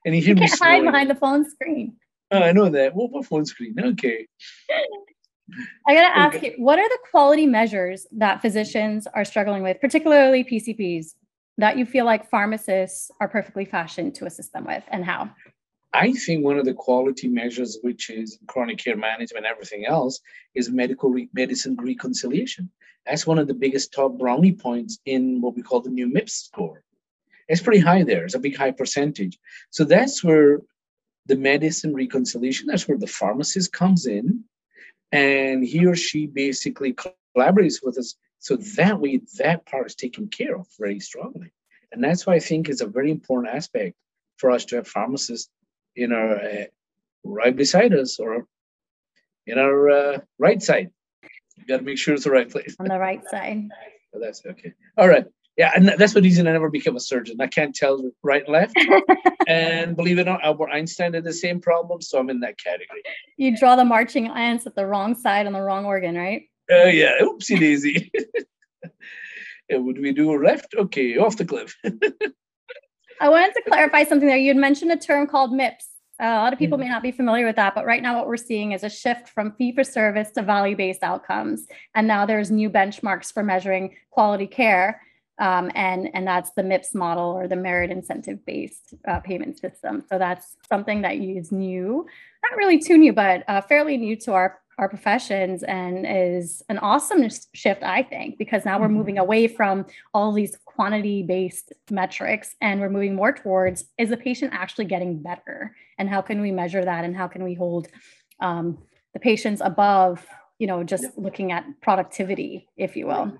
And 0.04 0.14
you 0.14 0.23
hear 0.23 0.35
you 0.35 0.40
can't 0.47 0.59
hide 0.59 0.82
behind 0.82 1.11
the 1.11 1.14
phone 1.14 1.49
screen. 1.49 1.97
Oh, 2.30 2.40
I 2.40 2.52
know 2.52 2.68
that. 2.68 2.94
What, 2.94 3.11
what 3.11 3.26
phone 3.26 3.44
screen? 3.44 3.75
Okay. 3.78 4.26
I 5.87 5.94
gotta 5.94 6.16
ask 6.16 6.37
okay. 6.37 6.54
you, 6.56 6.64
what 6.64 6.78
are 6.78 6.88
the 6.88 6.99
quality 7.11 7.47
measures 7.47 8.06
that 8.12 8.40
physicians 8.40 9.06
are 9.14 9.25
struggling 9.25 9.62
with, 9.62 9.80
particularly 9.80 10.44
PCPs, 10.44 11.09
that 11.59 11.76
you 11.76 11.85
feel 11.85 12.04
like 12.04 12.30
pharmacists 12.30 13.11
are 13.21 13.28
perfectly 13.28 13.64
fashioned 13.64 14.14
to 14.14 14.25
assist 14.25 14.52
them 14.52 14.64
with, 14.64 14.82
and 14.88 15.04
how? 15.04 15.30
I 15.92 16.12
think 16.12 16.42
one 16.42 16.59
of 16.59 16.64
the 16.64 16.73
quality 16.73 17.28
measures, 17.28 17.78
which 17.82 18.09
is 18.09 18.38
chronic 18.47 18.78
care 18.78 18.97
management, 18.97 19.44
everything 19.44 19.85
else, 19.85 20.21
is 20.54 20.71
medical 20.71 21.11
re- 21.11 21.28
medicine 21.35 21.76
reconciliation. 21.78 22.71
That's 23.04 23.26
one 23.26 23.38
of 23.38 23.47
the 23.47 23.54
biggest 23.54 23.92
top 23.92 24.16
brownie 24.16 24.52
points 24.52 25.00
in 25.04 25.42
what 25.42 25.54
we 25.54 25.62
call 25.62 25.82
the 25.82 25.90
new 25.90 26.09
MIPS 26.09 26.44
score. 26.44 26.82
It's 27.49 27.61
pretty 27.61 27.80
high 27.80 28.04
there. 28.04 28.25
It's 28.25 28.34
a 28.34 28.40
big 28.40 28.56
high 28.56 28.70
percentage. 28.70 29.38
So 29.70 29.84
that's 29.84 30.22
where 30.22 30.61
the 31.26 31.37
medicine 31.37 31.94
reconciliation, 31.94 32.66
that's 32.66 32.88
where 32.88 32.99
the 32.99 33.06
pharmacist 33.06 33.72
comes 33.72 34.06
in 34.06 34.44
and 35.12 35.64
he 35.64 35.87
or 35.87 35.94
she 35.94 36.26
basically 36.26 36.94
collaborates 36.94 37.76
with 37.82 37.99
us. 37.99 38.16
So 38.38 38.56
that 38.76 38.99
way, 38.99 39.20
that 39.38 39.66
part 39.66 39.87
is 39.87 39.94
taken 39.94 40.28
care 40.28 40.56
of 40.56 40.66
very 40.78 40.99
strongly. 40.99 41.52
And 41.92 42.02
that's 42.02 42.26
why 42.26 42.34
I 42.34 42.40
think 42.40 42.68
it's 42.68 42.80
a 42.80 42.87
very 42.87 43.11
important 43.11 43.54
aspect 43.54 43.94
for 44.38 44.50
us 44.50 44.64
to 44.66 44.76
have 44.76 44.88
pharmacists 44.88 45.50
in 45.94 46.12
our 46.12 46.37
uh, 46.37 46.64
right 47.25 47.54
beside 47.54 47.94
us 47.94 48.18
or 48.18 48.46
in 49.46 49.58
our 49.58 49.90
uh, 49.90 50.18
right 50.38 50.62
side. 50.62 50.90
You 51.56 51.66
got 51.66 51.78
to 51.78 51.82
make 51.82 51.99
sure 51.99 52.14
it's 52.14 52.25
the 52.25 52.30
right 52.30 52.50
place. 52.50 52.75
On 52.80 52.87
the 52.87 52.99
right 52.99 53.22
side. 53.28 53.68
that's 54.20 54.44
okay. 54.44 54.72
All 54.96 55.08
right. 55.08 55.26
Yeah, 55.56 55.73
and 55.75 55.88
that's 55.99 56.14
the 56.14 56.23
reason 56.23 56.47
I 56.47 56.52
never 56.52 56.71
became 56.71 56.97
a 56.97 57.00
surgeon. 57.00 57.37
I 57.40 57.47
can't 57.47 57.75
tell 57.75 58.11
right 58.23 58.42
and 58.42 58.52
left. 58.52 58.75
and 59.47 59.94
believe 59.94 60.18
it 60.18 60.23
or 60.23 60.32
not, 60.32 60.44
Albert 60.44 60.71
Einstein 60.71 61.12
had 61.12 61.25
the 61.25 61.32
same 61.32 61.61
problem, 61.61 62.00
so 62.00 62.18
I'm 62.18 62.30
in 62.30 62.40
that 62.40 62.56
category. 62.56 63.02
You 63.37 63.56
draw 63.56 63.76
the 63.76 63.85
marching 63.85 64.28
ants 64.28 64.66
at 64.66 64.75
the 64.75 64.87
wrong 64.87 65.14
side 65.14 65.47
on 65.47 65.52
the 65.52 65.61
wrong 65.61 65.85
organ, 65.85 66.16
right? 66.16 66.42
Oh 66.71 66.85
uh, 66.85 66.87
yeah, 66.87 67.18
oopsie 67.21 67.61
daisy. 67.61 68.11
would 69.71 70.00
we 70.00 70.12
do 70.12 70.32
a 70.35 70.37
left? 70.42 70.75
Okay, 70.76 71.18
off 71.18 71.37
the 71.37 71.44
cliff. 71.44 71.76
I 73.21 73.28
wanted 73.28 73.54
to 73.54 73.62
clarify 73.68 74.04
something 74.04 74.28
there. 74.28 74.37
You 74.37 74.49
had 74.49 74.56
mentioned 74.56 74.90
a 74.90 74.97
term 74.97 75.26
called 75.26 75.52
MIPS. 75.52 75.87
Uh, 76.21 76.26
a 76.26 76.42
lot 76.42 76.52
of 76.52 76.59
people 76.59 76.78
mm-hmm. 76.78 76.87
may 76.87 76.90
not 76.90 77.02
be 77.02 77.11
familiar 77.11 77.47
with 77.47 77.56
that, 77.56 77.75
but 77.75 77.85
right 77.85 78.02
now 78.02 78.16
what 78.16 78.26
we're 78.26 78.37
seeing 78.37 78.73
is 78.73 78.85
a 78.85 78.90
shift 78.90 79.28
from 79.28 79.52
fee 79.52 79.73
for 79.73 79.85
service 79.85 80.30
to 80.30 80.42
value 80.42 80.76
based 80.76 81.02
outcomes. 81.02 81.66
And 81.94 82.06
now 82.06 82.26
there's 82.26 82.50
new 82.50 82.71
benchmarks 82.71 83.32
for 83.32 83.42
measuring 83.42 83.97
quality 84.11 84.47
care. 84.47 85.02
Um, 85.42 85.72
and, 85.75 86.08
and 86.14 86.25
that's 86.25 86.52
the 86.52 86.62
MIPS 86.62 86.94
model 86.94 87.25
or 87.25 87.49
the 87.49 87.56
merit 87.56 87.90
incentive 87.90 88.46
based 88.46 88.94
uh, 89.08 89.18
payment 89.18 89.58
system. 89.58 90.04
So 90.08 90.16
that's 90.16 90.56
something 90.68 91.02
that 91.02 91.16
is 91.16 91.50
new, 91.50 92.06
not 92.49 92.56
really 92.56 92.78
too 92.78 92.96
new, 92.96 93.12
but 93.12 93.42
uh, 93.49 93.61
fairly 93.61 93.96
new 93.96 94.14
to 94.20 94.32
our 94.32 94.58
our 94.78 94.88
professions 94.88 95.62
and 95.64 96.06
is 96.08 96.62
an 96.70 96.78
awesome 96.78 97.28
shift 97.52 97.82
i 97.82 98.02
think 98.02 98.38
because 98.38 98.64
now 98.64 98.80
we're 98.80 98.87
mm-hmm. 98.87 98.96
moving 98.96 99.18
away 99.18 99.46
from 99.46 99.84
all 100.14 100.32
these 100.32 100.56
quantity 100.64 101.22
based 101.22 101.75
metrics 101.90 102.56
and 102.62 102.80
we're 102.80 102.88
moving 102.88 103.14
more 103.14 103.32
towards 103.32 103.84
is 103.99 104.08
the 104.08 104.16
patient 104.16 104.52
actually 104.54 104.87
getting 104.87 105.22
better? 105.22 105.76
And 105.99 106.08
how 106.08 106.22
can 106.22 106.40
we 106.40 106.50
measure 106.50 106.84
that? 106.84 107.04
And 107.04 107.14
how 107.14 107.28
can 107.28 107.44
we 107.44 107.54
hold 107.54 107.88
um, 108.40 108.78
the 109.12 109.20
patients 109.20 109.61
above 109.62 110.26
you 110.58 110.66
know 110.66 110.82
just 110.82 111.06
looking 111.16 111.52
at 111.52 111.64
productivity 111.80 112.68
if 112.76 112.96
you 112.96 113.06
will 113.06 113.37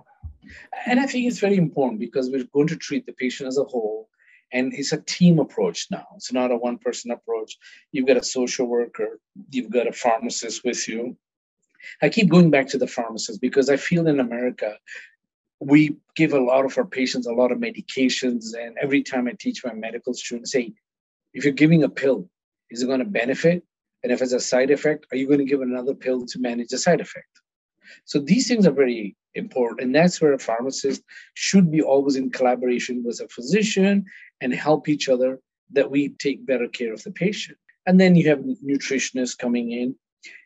and 0.87 1.01
i 1.01 1.07
think 1.07 1.27
it's 1.27 1.39
very 1.39 1.57
important 1.57 2.01
because 2.01 2.31
we're 2.31 2.45
going 2.53 2.69
to 2.69 2.77
treat 2.77 3.07
the 3.07 3.13
patient 3.13 3.49
as 3.49 3.59
a 3.59 3.65
whole. 3.65 4.09
And 4.55 4.75
it's 4.75 4.93
a 4.93 5.01
team 5.01 5.39
approach 5.39 5.87
now. 5.91 6.07
It's 6.17 6.33
not 6.33 6.51
a 6.51 6.57
one 6.57 6.77
person 6.77 7.11
approach. 7.11 7.57
You've 7.91 8.07
got 8.07 8.19
a 8.19 8.23
social 8.23 8.67
worker. 8.67 9.19
You've 9.51 9.71
got 9.71 9.87
a 9.87 9.93
pharmacist 9.93 10.63
with 10.63 10.87
you. 10.87 11.17
I 12.03 12.11
keep 12.11 12.29
going 12.29 12.51
back 12.51 12.69
to 12.69 12.79
the 12.79 12.87
pharmacist 12.87 13.41
because 13.41 13.69
i 13.71 13.77
feel 13.77 14.07
in 14.07 14.21
america 14.21 14.77
we 15.59 15.97
give 16.17 16.33
a 16.33 16.41
lot 16.41 16.65
of 16.65 16.77
our 16.77 16.85
patients 16.85 17.27
a 17.27 17.33
lot 17.33 17.53
of 17.53 17.59
medications. 17.59 18.55
And 18.59 18.77
every 18.81 19.03
time 19.03 19.27
i 19.27 19.33
teach 19.39 19.65
my 19.65 19.73
medical 19.73 20.13
students 20.13 20.53
say 20.53 20.75
if 21.33 21.45
you're 21.45 21.55
giving 21.65 21.83
a 21.85 21.89
pill 21.89 22.29
is 22.71 22.83
it 22.83 22.87
going 22.87 23.01
to 23.01 23.05
benefit? 23.23 23.63
And 24.03 24.13
if 24.13 24.21
it's 24.23 24.33
a 24.33 24.41
side 24.41 24.71
effect 24.71 25.07
are 25.11 25.17
you 25.17 25.27
going 25.27 25.39
to 25.39 25.53
give 25.53 25.63
another 25.63 25.95
pill 25.95 26.27
to 26.27 26.39
manage 26.39 26.69
the 26.69 26.79
side 26.79 27.01
effect? 27.01 27.33
So 28.05 28.19
these 28.19 28.49
things 28.49 28.67
are 28.67 28.73
very 28.85 29.17
important. 29.35 29.81
And 29.83 29.95
that's 29.95 30.21
where 30.21 30.33
a 30.33 30.39
pharmacist 30.39 31.03
should 31.35 31.71
be 31.71 31.83
always 31.83 32.17
in 32.17 32.31
collaboration 32.31 33.03
with 33.05 33.21
a 33.21 33.29
physician 33.29 34.05
and 34.41 34.55
help 34.55 34.89
each 34.89 35.09
other 35.09 35.41
that 35.73 35.91
we 35.91 36.11
take 36.11 36.47
better 36.47 36.69
care 36.69 36.93
of 36.93 37.03
the 37.03 37.11
patient. 37.11 37.59
And 37.87 37.99
then 38.01 38.15
you 38.15 38.29
have 38.29 38.39
nutritionists 38.39 39.37
coming 39.37 39.73
in. 39.73 39.95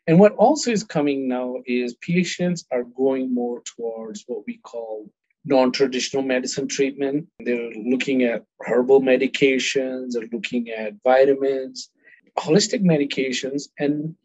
And 0.07 0.19
what 0.19 0.33
also 0.35 0.71
is 0.71 0.83
coming 0.83 1.27
now 1.27 1.57
is 1.65 1.93
patients 1.95 2.65
are 2.71 2.83
going 2.83 3.33
more 3.33 3.61
towards 3.61 4.23
what 4.27 4.43
we 4.47 4.57
call 4.57 5.11
non 5.45 5.71
traditional 5.71 6.23
medicine 6.23 6.67
treatment. 6.67 7.27
They're 7.39 7.71
looking 7.71 8.23
at 8.23 8.45
herbal 8.61 9.01
medications, 9.01 10.11
they're 10.11 10.29
looking 10.31 10.69
at 10.69 10.93
vitamins, 11.03 11.89
holistic 12.37 12.83
medications. 12.83 13.69
And 13.77 14.15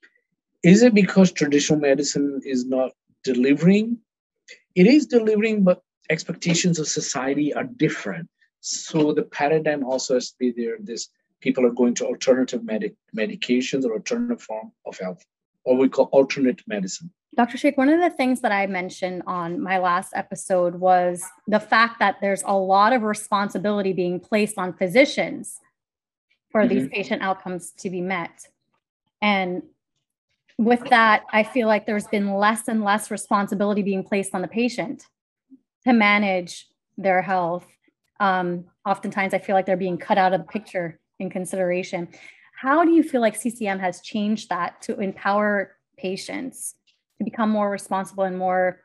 is 0.63 0.83
it 0.83 0.95
because 0.95 1.33
traditional 1.33 1.81
medicine 1.81 2.41
is 2.45 2.65
not 2.65 2.93
delivering? 3.25 3.99
It 4.75 4.87
is 4.87 5.07
delivering, 5.07 5.65
but 5.65 5.83
expectations 6.11 6.79
of 6.79 6.89
society 6.89 7.53
are 7.55 7.65
different. 7.65 8.29
So 8.61 9.13
the 9.13 9.25
paradigm 9.25 9.85
also 9.85 10.15
has 10.15 10.31
to 10.31 10.37
be 10.39 10.53
there. 10.53 10.77
This 10.81 11.09
people 11.41 11.67
are 11.67 11.71
going 11.71 11.95
to 11.95 12.07
alternative 12.07 12.65
medic- 12.65 12.97
medications 13.17 13.85
or 13.85 13.93
alternative 13.93 14.41
form 14.41 14.73
of 14.87 14.99
health, 14.99 15.25
or 15.65 15.77
we 15.77 15.89
call 15.89 16.07
alternate 16.13 16.63
medicine. 16.67 17.11
Dr. 17.35 17.57
Sheikh, 17.57 17.79
one 17.79 17.89
of 17.89 18.01
the 18.01 18.11
things 18.11 18.43
that 18.43 18.53
I 18.53 18.67
mentioned 18.67 19.23
on 19.27 19.61
my 19.61 19.79
last 19.79 20.13
episode 20.15 20.77
was 20.77 21.25
the 21.49 21.61
fact 21.61 21.99
that 21.99 22.19
there's 22.21 22.43
a 22.47 22.55
lot 22.55 22.93
of 22.93 23.03
responsibility 23.03 23.93
being 23.93 24.21
placed 24.21 24.59
on 24.59 24.75
physicians 24.75 25.59
for 26.51 26.61
mm-hmm. 26.63 26.75
these 26.75 26.89
patient 26.89 27.23
outcomes 27.23 27.73
to 27.79 27.91
be 27.91 28.03
met. 28.03 28.47
And 29.23 29.63
with 30.59 30.81
that, 30.91 31.25
I 31.33 31.43
feel 31.43 31.69
like 31.69 31.87
there's 31.87 32.07
been 32.07 32.35
less 32.35 32.69
and 32.69 32.85
less 32.85 33.11
responsibility 33.11 33.83
being 33.83 34.05
placed 34.05 34.35
on 34.35 34.43
the 34.43 34.49
patient 34.49 35.07
to 35.85 35.93
manage 35.93 36.67
their 36.97 37.23
health. 37.23 37.67
Um, 38.21 38.67
oftentimes, 38.87 39.35
I 39.35 39.39
feel 39.39 39.55
like 39.55 39.67
they're 39.67 39.77
being 39.77 39.99
cut 39.99 40.19
out 40.19 40.33
of 40.33 40.41
the 40.41 40.47
picture 40.47 41.01
in 41.19 41.31
consideration. 41.31 42.09
How 42.55 42.85
do 42.85 42.93
you 42.93 43.03
feel 43.03 43.21
like 43.21 43.35
CCM 43.35 43.79
has 43.79 44.01
changed 44.01 44.49
that 44.51 44.81
to 44.83 44.99
empower 45.01 45.77
patients 45.97 46.75
to 47.19 47.25
become 47.25 47.51
more 47.51 47.71
responsible 47.71 48.25
and 48.25 48.39
more 48.39 48.81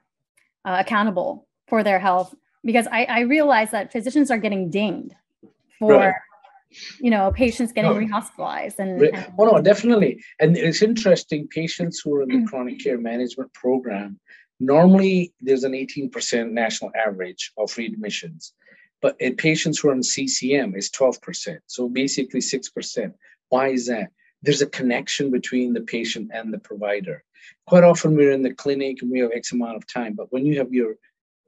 uh, 0.66 0.78
accountable 0.80 1.48
for 1.68 1.84
their 1.84 2.00
health 2.00 2.34
because 2.64 2.88
I, 2.88 3.06
I, 3.06 3.20
realize 3.22 3.72
that 3.72 3.92
physicians 3.92 4.30
are 4.30 4.38
getting 4.38 4.70
dinged 4.70 5.16
for 5.80 5.94
right. 5.94 6.14
You 7.00 7.10
know 7.10 7.32
patients 7.32 7.72
getting 7.72 7.92
no. 7.92 7.98
rehospitalized 7.98 8.80
and, 8.80 9.02
and 9.02 9.34
oh 9.38 9.46
no 9.46 9.62
definitely 9.62 10.22
and 10.40 10.58
it's 10.58 10.82
interesting 10.82 11.48
patients 11.48 12.02
who 12.04 12.16
are 12.16 12.24
in 12.24 12.30
the 12.30 12.36
mm. 12.36 12.48
chronic 12.48 12.80
care 12.80 12.98
management 12.98 13.52
program 13.54 14.20
normally 14.60 15.34
there's 15.40 15.64
an 15.64 15.74
18% 15.74 16.52
national 16.52 16.92
average 16.96 17.52
of 17.58 17.70
readmissions 17.72 18.52
but 19.02 19.16
in 19.20 19.36
patients 19.36 19.80
who 19.80 19.90
are 19.90 19.94
in 19.94 20.02
ccm 20.02 20.78
is 20.78 20.90
12% 20.92 21.58
so 21.68 21.88
basically 21.88 22.42
6% 22.42 23.14
why 23.50 23.70
is 23.70 23.88
that 23.88 24.10
there's 24.44 24.62
a 24.62 24.68
connection 24.68 25.32
between 25.32 25.74
the 25.74 25.82
patient 25.82 26.30
and 26.34 26.54
the 26.54 26.60
provider 26.60 27.24
quite 27.66 27.84
often 27.84 28.16
we're 28.16 28.32
in 28.32 28.42
the 28.42 28.54
clinic 28.54 29.02
and 29.02 29.12
we 29.12 29.20
have 29.20 29.32
X 29.34 29.52
amount 29.52 29.78
of 29.78 29.88
time. 29.88 30.14
But 30.14 30.32
when 30.32 30.46
you 30.46 30.58
have 30.58 30.74
your 30.74 30.96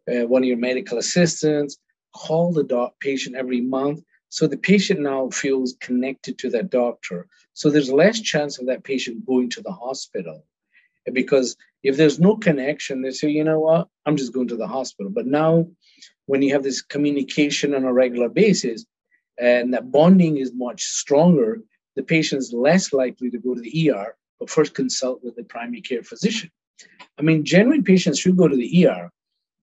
uh, 0.07 0.25
one 0.27 0.43
of 0.43 0.47
your 0.47 0.57
medical 0.57 0.97
assistants 0.97 1.77
call 2.15 2.51
the 2.51 2.63
doc- 2.63 2.99
patient 2.99 3.35
every 3.35 3.61
month, 3.61 4.01
so 4.29 4.47
the 4.47 4.57
patient 4.57 5.01
now 5.01 5.29
feels 5.29 5.75
connected 5.79 6.37
to 6.39 6.49
that 6.51 6.69
doctor. 6.69 7.27
So 7.53 7.69
there's 7.69 7.91
less 7.91 8.19
chance 8.21 8.59
of 8.59 8.67
that 8.67 8.83
patient 8.83 9.25
going 9.25 9.49
to 9.51 9.61
the 9.61 9.71
hospital. 9.71 10.45
Because 11.11 11.57
if 11.83 11.97
there's 11.97 12.19
no 12.19 12.37
connection, 12.37 13.01
they 13.01 13.11
say, 13.11 13.29
you 13.29 13.43
know 13.43 13.59
what, 13.59 13.87
I'm 14.05 14.17
just 14.17 14.33
going 14.33 14.47
to 14.49 14.57
the 14.57 14.67
hospital. 14.67 15.11
But 15.11 15.25
now, 15.25 15.67
when 16.27 16.41
you 16.41 16.53
have 16.53 16.63
this 16.63 16.81
communication 16.81 17.73
on 17.73 17.83
a 17.83 17.93
regular 17.93 18.29
basis, 18.29 18.85
and 19.39 19.73
that 19.73 19.91
bonding 19.91 20.37
is 20.37 20.51
much 20.53 20.83
stronger, 20.83 21.61
the 21.95 22.03
patient 22.03 22.39
is 22.39 22.53
less 22.53 22.93
likely 22.93 23.31
to 23.31 23.39
go 23.39 23.55
to 23.55 23.61
the 23.61 23.91
ER 23.91 24.15
but 24.39 24.49
first 24.49 24.73
consult 24.73 25.23
with 25.23 25.35
the 25.35 25.43
primary 25.43 25.81
care 25.81 26.03
physician. 26.03 26.49
I 27.17 27.21
mean, 27.21 27.43
genuine 27.43 27.83
patients 27.83 28.19
should 28.19 28.37
go 28.37 28.47
to 28.47 28.55
the 28.55 28.87
ER. 28.87 29.11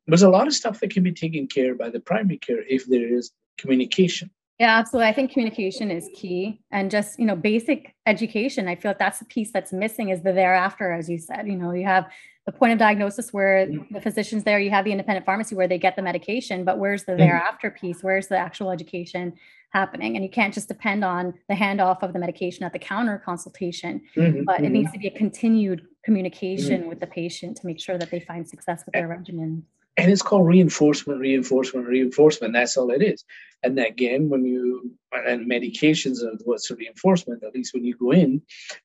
There's 0.06 0.22
a 0.22 0.30
lot 0.30 0.46
of 0.46 0.54
stuff 0.54 0.80
that 0.80 0.90
can 0.90 1.02
be 1.02 1.12
taken 1.12 1.46
care 1.46 1.74
by 1.74 1.90
the 1.90 2.00
primary 2.00 2.36
care 2.36 2.62
if 2.68 2.86
there 2.86 3.12
is 3.12 3.32
communication. 3.58 4.30
Yeah, 4.58 4.78
absolutely. 4.78 5.08
I 5.08 5.12
think 5.12 5.32
communication 5.32 5.90
is 5.90 6.08
key 6.14 6.60
and 6.70 6.90
just, 6.90 7.18
you 7.18 7.26
know, 7.26 7.36
basic 7.36 7.94
education. 8.06 8.68
I 8.68 8.74
feel 8.74 8.90
like 8.90 8.98
that's 8.98 9.18
the 9.18 9.26
piece 9.26 9.52
that's 9.52 9.72
missing 9.72 10.08
is 10.08 10.22
the 10.22 10.32
thereafter, 10.32 10.92
as 10.92 11.10
you 11.10 11.18
said. 11.18 11.46
You 11.46 11.56
know, 11.56 11.72
you 11.72 11.84
have 11.84 12.06
the 12.46 12.52
point 12.52 12.72
of 12.72 12.78
diagnosis 12.78 13.32
where 13.32 13.66
the 13.66 14.00
physician's 14.00 14.44
there, 14.44 14.58
you 14.58 14.70
have 14.70 14.84
the 14.84 14.92
independent 14.92 15.26
pharmacy 15.26 15.54
where 15.54 15.68
they 15.68 15.78
get 15.78 15.96
the 15.96 16.02
medication, 16.02 16.64
but 16.64 16.78
where's 16.78 17.04
the 17.04 17.12
mm-hmm. 17.12 17.20
thereafter 17.20 17.70
piece? 17.70 18.02
Where's 18.02 18.28
the 18.28 18.38
actual 18.38 18.70
education 18.70 19.34
happening? 19.70 20.14
And 20.14 20.24
you 20.24 20.30
can't 20.30 20.54
just 20.54 20.68
depend 20.68 21.04
on 21.04 21.34
the 21.48 21.54
handoff 21.54 22.02
of 22.02 22.12
the 22.12 22.18
medication 22.18 22.64
at 22.64 22.72
the 22.72 22.78
counter 22.78 23.20
consultation, 23.22 24.00
mm-hmm. 24.16 24.44
but 24.44 24.62
it 24.62 24.70
needs 24.70 24.86
mm-hmm. 24.86 24.92
to 24.94 24.98
be 25.00 25.08
a 25.08 25.18
continued 25.18 25.86
communication 26.04 26.80
mm-hmm. 26.80 26.88
with 26.88 27.00
the 27.00 27.06
patient 27.06 27.58
to 27.58 27.66
make 27.66 27.80
sure 27.80 27.98
that 27.98 28.10
they 28.10 28.20
find 28.20 28.48
success 28.48 28.84
with 28.86 28.94
their 28.94 29.08
regimen 29.08 29.64
and 29.96 30.10
it's 30.10 30.22
called 30.22 30.46
reinforcement, 30.46 31.20
reinforcement, 31.20 31.86
reinforcement. 31.86 32.52
That's 32.52 32.76
all 32.76 32.90
it 32.90 33.02
is. 33.02 33.24
And 33.62 33.78
again, 33.78 34.28
when 34.28 34.44
you 34.44 34.96
and 35.12 35.50
medications 35.50 36.22
are 36.22 36.36
what's 36.44 36.70
a 36.70 36.76
reinforcement. 36.76 37.42
At 37.42 37.54
least 37.54 37.74
when 37.74 37.84
you 37.84 37.96
go 37.96 38.12
in, 38.12 38.42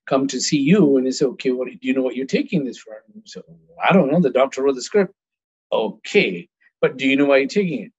come 0.07 0.27
to 0.27 0.39
see 0.39 0.59
you, 0.59 0.97
and 0.97 1.05
they 1.05 1.11
say, 1.11 1.25
"Okay, 1.25 1.51
what 1.51 1.67
do 1.67 1.77
you 1.81 1.93
know 1.93 2.01
what 2.01 2.15
you're 2.15 2.25
taking 2.25 2.65
this 2.65 2.77
for?" 2.77 3.03
So 3.25 3.43
I 3.83 3.93
don't 3.93 4.11
know. 4.11 4.19
The 4.21 4.29
doctor 4.29 4.63
wrote 4.63 4.75
the 4.75 4.81
script. 4.81 5.13
Okay, 5.71 6.49
but 6.81 6.97
do 6.97 7.07
you 7.07 7.15
know 7.15 7.25
why 7.25 7.37
you're 7.37 7.47
taking 7.47 7.83
it? 7.83 7.91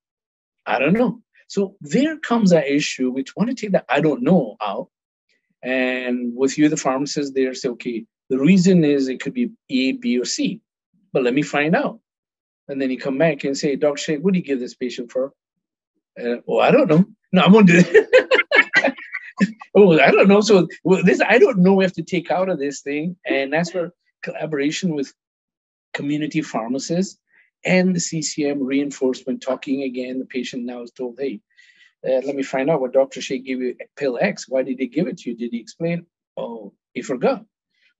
I 0.66 0.78
don't 0.78 0.94
know. 0.94 1.22
So 1.48 1.76
there 1.80 2.18
comes 2.18 2.50
that 2.50 2.68
issue. 2.68 3.10
We 3.10 3.24
want 3.36 3.50
to 3.50 3.56
take 3.56 3.72
that 3.72 3.86
I 3.88 4.00
don't 4.00 4.22
know 4.22 4.56
out, 4.60 4.88
and 5.62 6.34
with 6.36 6.58
you, 6.58 6.68
the 6.68 6.76
pharmacist, 6.76 7.34
there 7.34 7.54
say, 7.54 7.70
"Okay, 7.70 8.06
the 8.30 8.38
reason 8.38 8.84
is 8.84 9.08
it 9.08 9.20
could 9.20 9.34
be 9.34 9.52
A, 9.70 9.92
B, 9.92 10.18
or 10.18 10.24
C, 10.24 10.60
but 11.12 11.22
let 11.24 11.34
me 11.34 11.42
find 11.42 11.76
out." 11.76 12.00
And 12.72 12.80
then 12.80 12.90
you 12.90 12.98
come 12.98 13.18
back 13.18 13.44
and 13.44 13.56
say, 13.56 13.76
Dr. 13.76 13.98
Sheikh, 13.98 14.20
what 14.20 14.32
do 14.32 14.38
you 14.38 14.44
give 14.44 14.58
this 14.58 14.74
patient 14.74 15.12
for? 15.12 15.34
Uh, 16.18 16.36
well, 16.46 16.60
I 16.60 16.70
don't 16.70 16.88
know. 16.88 17.04
No, 17.30 17.50
going 17.50 17.66
to 17.66 17.82
do 17.82 17.84
it. 17.86 18.94
oh, 19.74 20.00
I 20.00 20.10
don't 20.10 20.26
know. 20.26 20.40
So 20.40 20.68
well, 20.82 21.04
this, 21.04 21.20
I 21.20 21.38
don't 21.38 21.58
know. 21.58 21.74
We 21.74 21.84
have 21.84 21.92
to 21.94 22.02
take 22.02 22.30
out 22.30 22.48
of 22.48 22.58
this 22.58 22.80
thing. 22.80 23.16
And 23.26 23.52
that's 23.52 23.74
where 23.74 23.92
collaboration 24.22 24.94
with 24.94 25.12
community 25.92 26.40
pharmacists 26.40 27.18
and 27.62 27.94
the 27.94 28.00
CCM 28.00 28.62
reinforcement 28.62 29.42
talking 29.42 29.82
again. 29.82 30.18
The 30.18 30.24
patient 30.24 30.64
now 30.64 30.82
is 30.82 30.92
told, 30.92 31.18
hey, 31.20 31.40
uh, 32.06 32.24
let 32.24 32.34
me 32.34 32.42
find 32.42 32.70
out 32.70 32.80
what 32.80 32.94
Dr. 32.94 33.20
Sheikh 33.20 33.44
gave 33.44 33.60
you 33.60 33.76
pill 33.96 34.18
X. 34.18 34.48
Why 34.48 34.62
did 34.62 34.78
he 34.78 34.86
give 34.86 35.08
it 35.08 35.18
to 35.18 35.30
you? 35.30 35.36
Did 35.36 35.52
he 35.52 35.60
explain? 35.60 36.06
Oh, 36.38 36.72
he 36.94 37.02
forgot. 37.02 37.44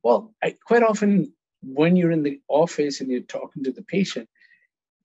Well, 0.03 0.35
I, 0.43 0.57
quite 0.67 0.83
often 0.83 1.35
when 1.63 1.95
you're 1.95 2.11
in 2.11 2.23
the 2.23 2.41
office 2.49 3.01
and 3.01 3.11
you're 3.11 3.21
talking 3.21 3.65
to 3.65 3.73
the 3.73 3.83
patient, 3.83 4.29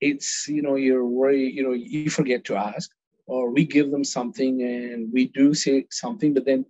it's 0.01 0.47
you 0.47 0.61
know 0.61 0.75
you're 0.75 1.05
worried 1.05 1.53
you 1.55 1.63
know 1.63 1.73
you 1.73 2.09
forget 2.09 2.43
to 2.45 2.55
ask 2.55 2.89
or 3.25 3.51
we 3.51 3.65
give 3.65 3.91
them 3.91 4.03
something 4.03 4.61
and 4.61 5.11
we 5.11 5.27
do 5.27 5.53
say 5.53 5.85
something 5.89 6.33
but 6.33 6.45
then 6.45 6.65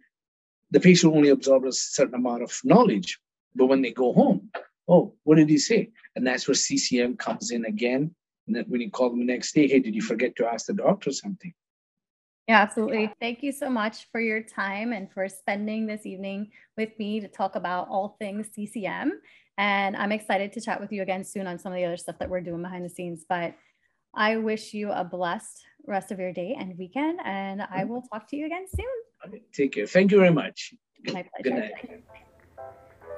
the 0.72 0.80
patient 0.80 1.14
only 1.14 1.30
absorbs 1.30 1.68
a 1.68 1.72
certain 1.72 2.16
amount 2.16 2.44
of 2.44 2.60
knowledge. 2.66 3.20
But 3.56 3.68
when 3.68 3.82
they 3.82 3.92
go 3.92 4.14
home 4.14 4.50
oh 4.88 5.14
what 5.24 5.36
did 5.36 5.50
he 5.50 5.58
say? 5.58 5.90
And 6.16 6.26
that's 6.26 6.48
where 6.48 6.56
ccm 6.56 7.18
comes 7.18 7.52
in 7.52 7.66
again 7.66 8.14
and 8.48 8.56
then 8.56 8.66
when 8.68 8.82
you 8.82 8.92
call 8.92 9.10
them 9.10 9.20
the 9.20 9.26
next 9.26 9.54
day 9.54 9.68
hey 9.68 9.80
did 9.80 9.96
you 9.96 10.02
forget 10.02 10.36
to 10.38 10.48
ask 10.48 10.66
the 10.68 10.74
doctor 10.74 11.12
something 11.12 11.54
yeah, 12.48 12.62
absolutely. 12.62 13.12
Thank 13.20 13.44
you 13.44 13.52
so 13.52 13.70
much 13.70 14.10
for 14.10 14.22
your 14.22 14.42
time 14.42 14.94
and 14.94 15.12
for 15.12 15.28
spending 15.28 15.86
this 15.86 16.06
evening 16.06 16.52
with 16.78 16.98
me 16.98 17.20
to 17.20 17.28
talk 17.28 17.56
about 17.56 17.90
all 17.90 18.16
things 18.20 18.48
CCM. 18.54 19.20
And 19.58 19.98
I'm 19.98 20.14
excited 20.14 20.54
to 20.54 20.62
chat 20.62 20.80
with 20.80 20.94
you 20.94 21.02
again 21.02 21.26
soon 21.26 21.46
on 21.46 21.60
some 21.60 21.74
of 21.74 21.76
the 21.76 21.84
other 21.84 21.98
stuff 21.98 22.18
that 22.20 22.30
we're 22.30 22.42
doing 22.42 22.62
behind 22.62 22.86
the 22.86 22.90
scenes. 22.90 23.26
But 23.28 23.56
I 24.16 24.38
wish 24.38 24.74
you 24.74 24.92
a 24.92 25.04
blessed 25.04 25.66
rest 25.86 26.12
of 26.12 26.20
your 26.20 26.32
day 26.32 26.56
and 26.58 26.78
weekend. 26.78 27.20
And 27.26 27.62
I 27.62 27.66
mm-hmm. 27.66 27.90
will 27.90 28.02
talk 28.04 28.30
to 28.30 28.38
you 28.38 28.46
again 28.46 28.66
soon. 28.74 29.42
Take 29.52 29.74
care. 29.74 29.88
Thank 29.88 30.12
you 30.12 30.20
very 30.20 30.32
much. 30.32 30.74
My 31.06 31.26
pleasure. 31.44 31.44
Good 31.44 31.54
night. 31.54 32.24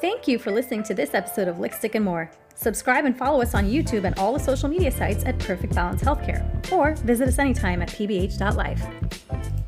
Thank 0.02 0.30
you 0.30 0.40
for 0.40 0.50
listening 0.50 0.84
to 0.84 0.94
this 0.94 1.14
episode 1.14 1.50
of 1.50 1.58
Lickstick 1.58 1.94
and 1.94 2.06
More. 2.06 2.32
Subscribe 2.56 3.04
and 3.04 3.18
follow 3.18 3.42
us 3.42 3.54
on 3.54 3.66
YouTube 3.70 4.06
and 4.06 4.18
all 4.18 4.32
the 4.32 4.40
social 4.40 4.70
media 4.70 4.92
sites 4.92 5.26
at 5.26 5.38
Perfect 5.40 5.76
Balance 5.76 6.02
Healthcare, 6.02 6.72
or 6.72 6.96
visit 6.96 7.28
us 7.28 7.38
anytime 7.38 7.82
at 7.82 7.90
pbh.life. 7.90 9.59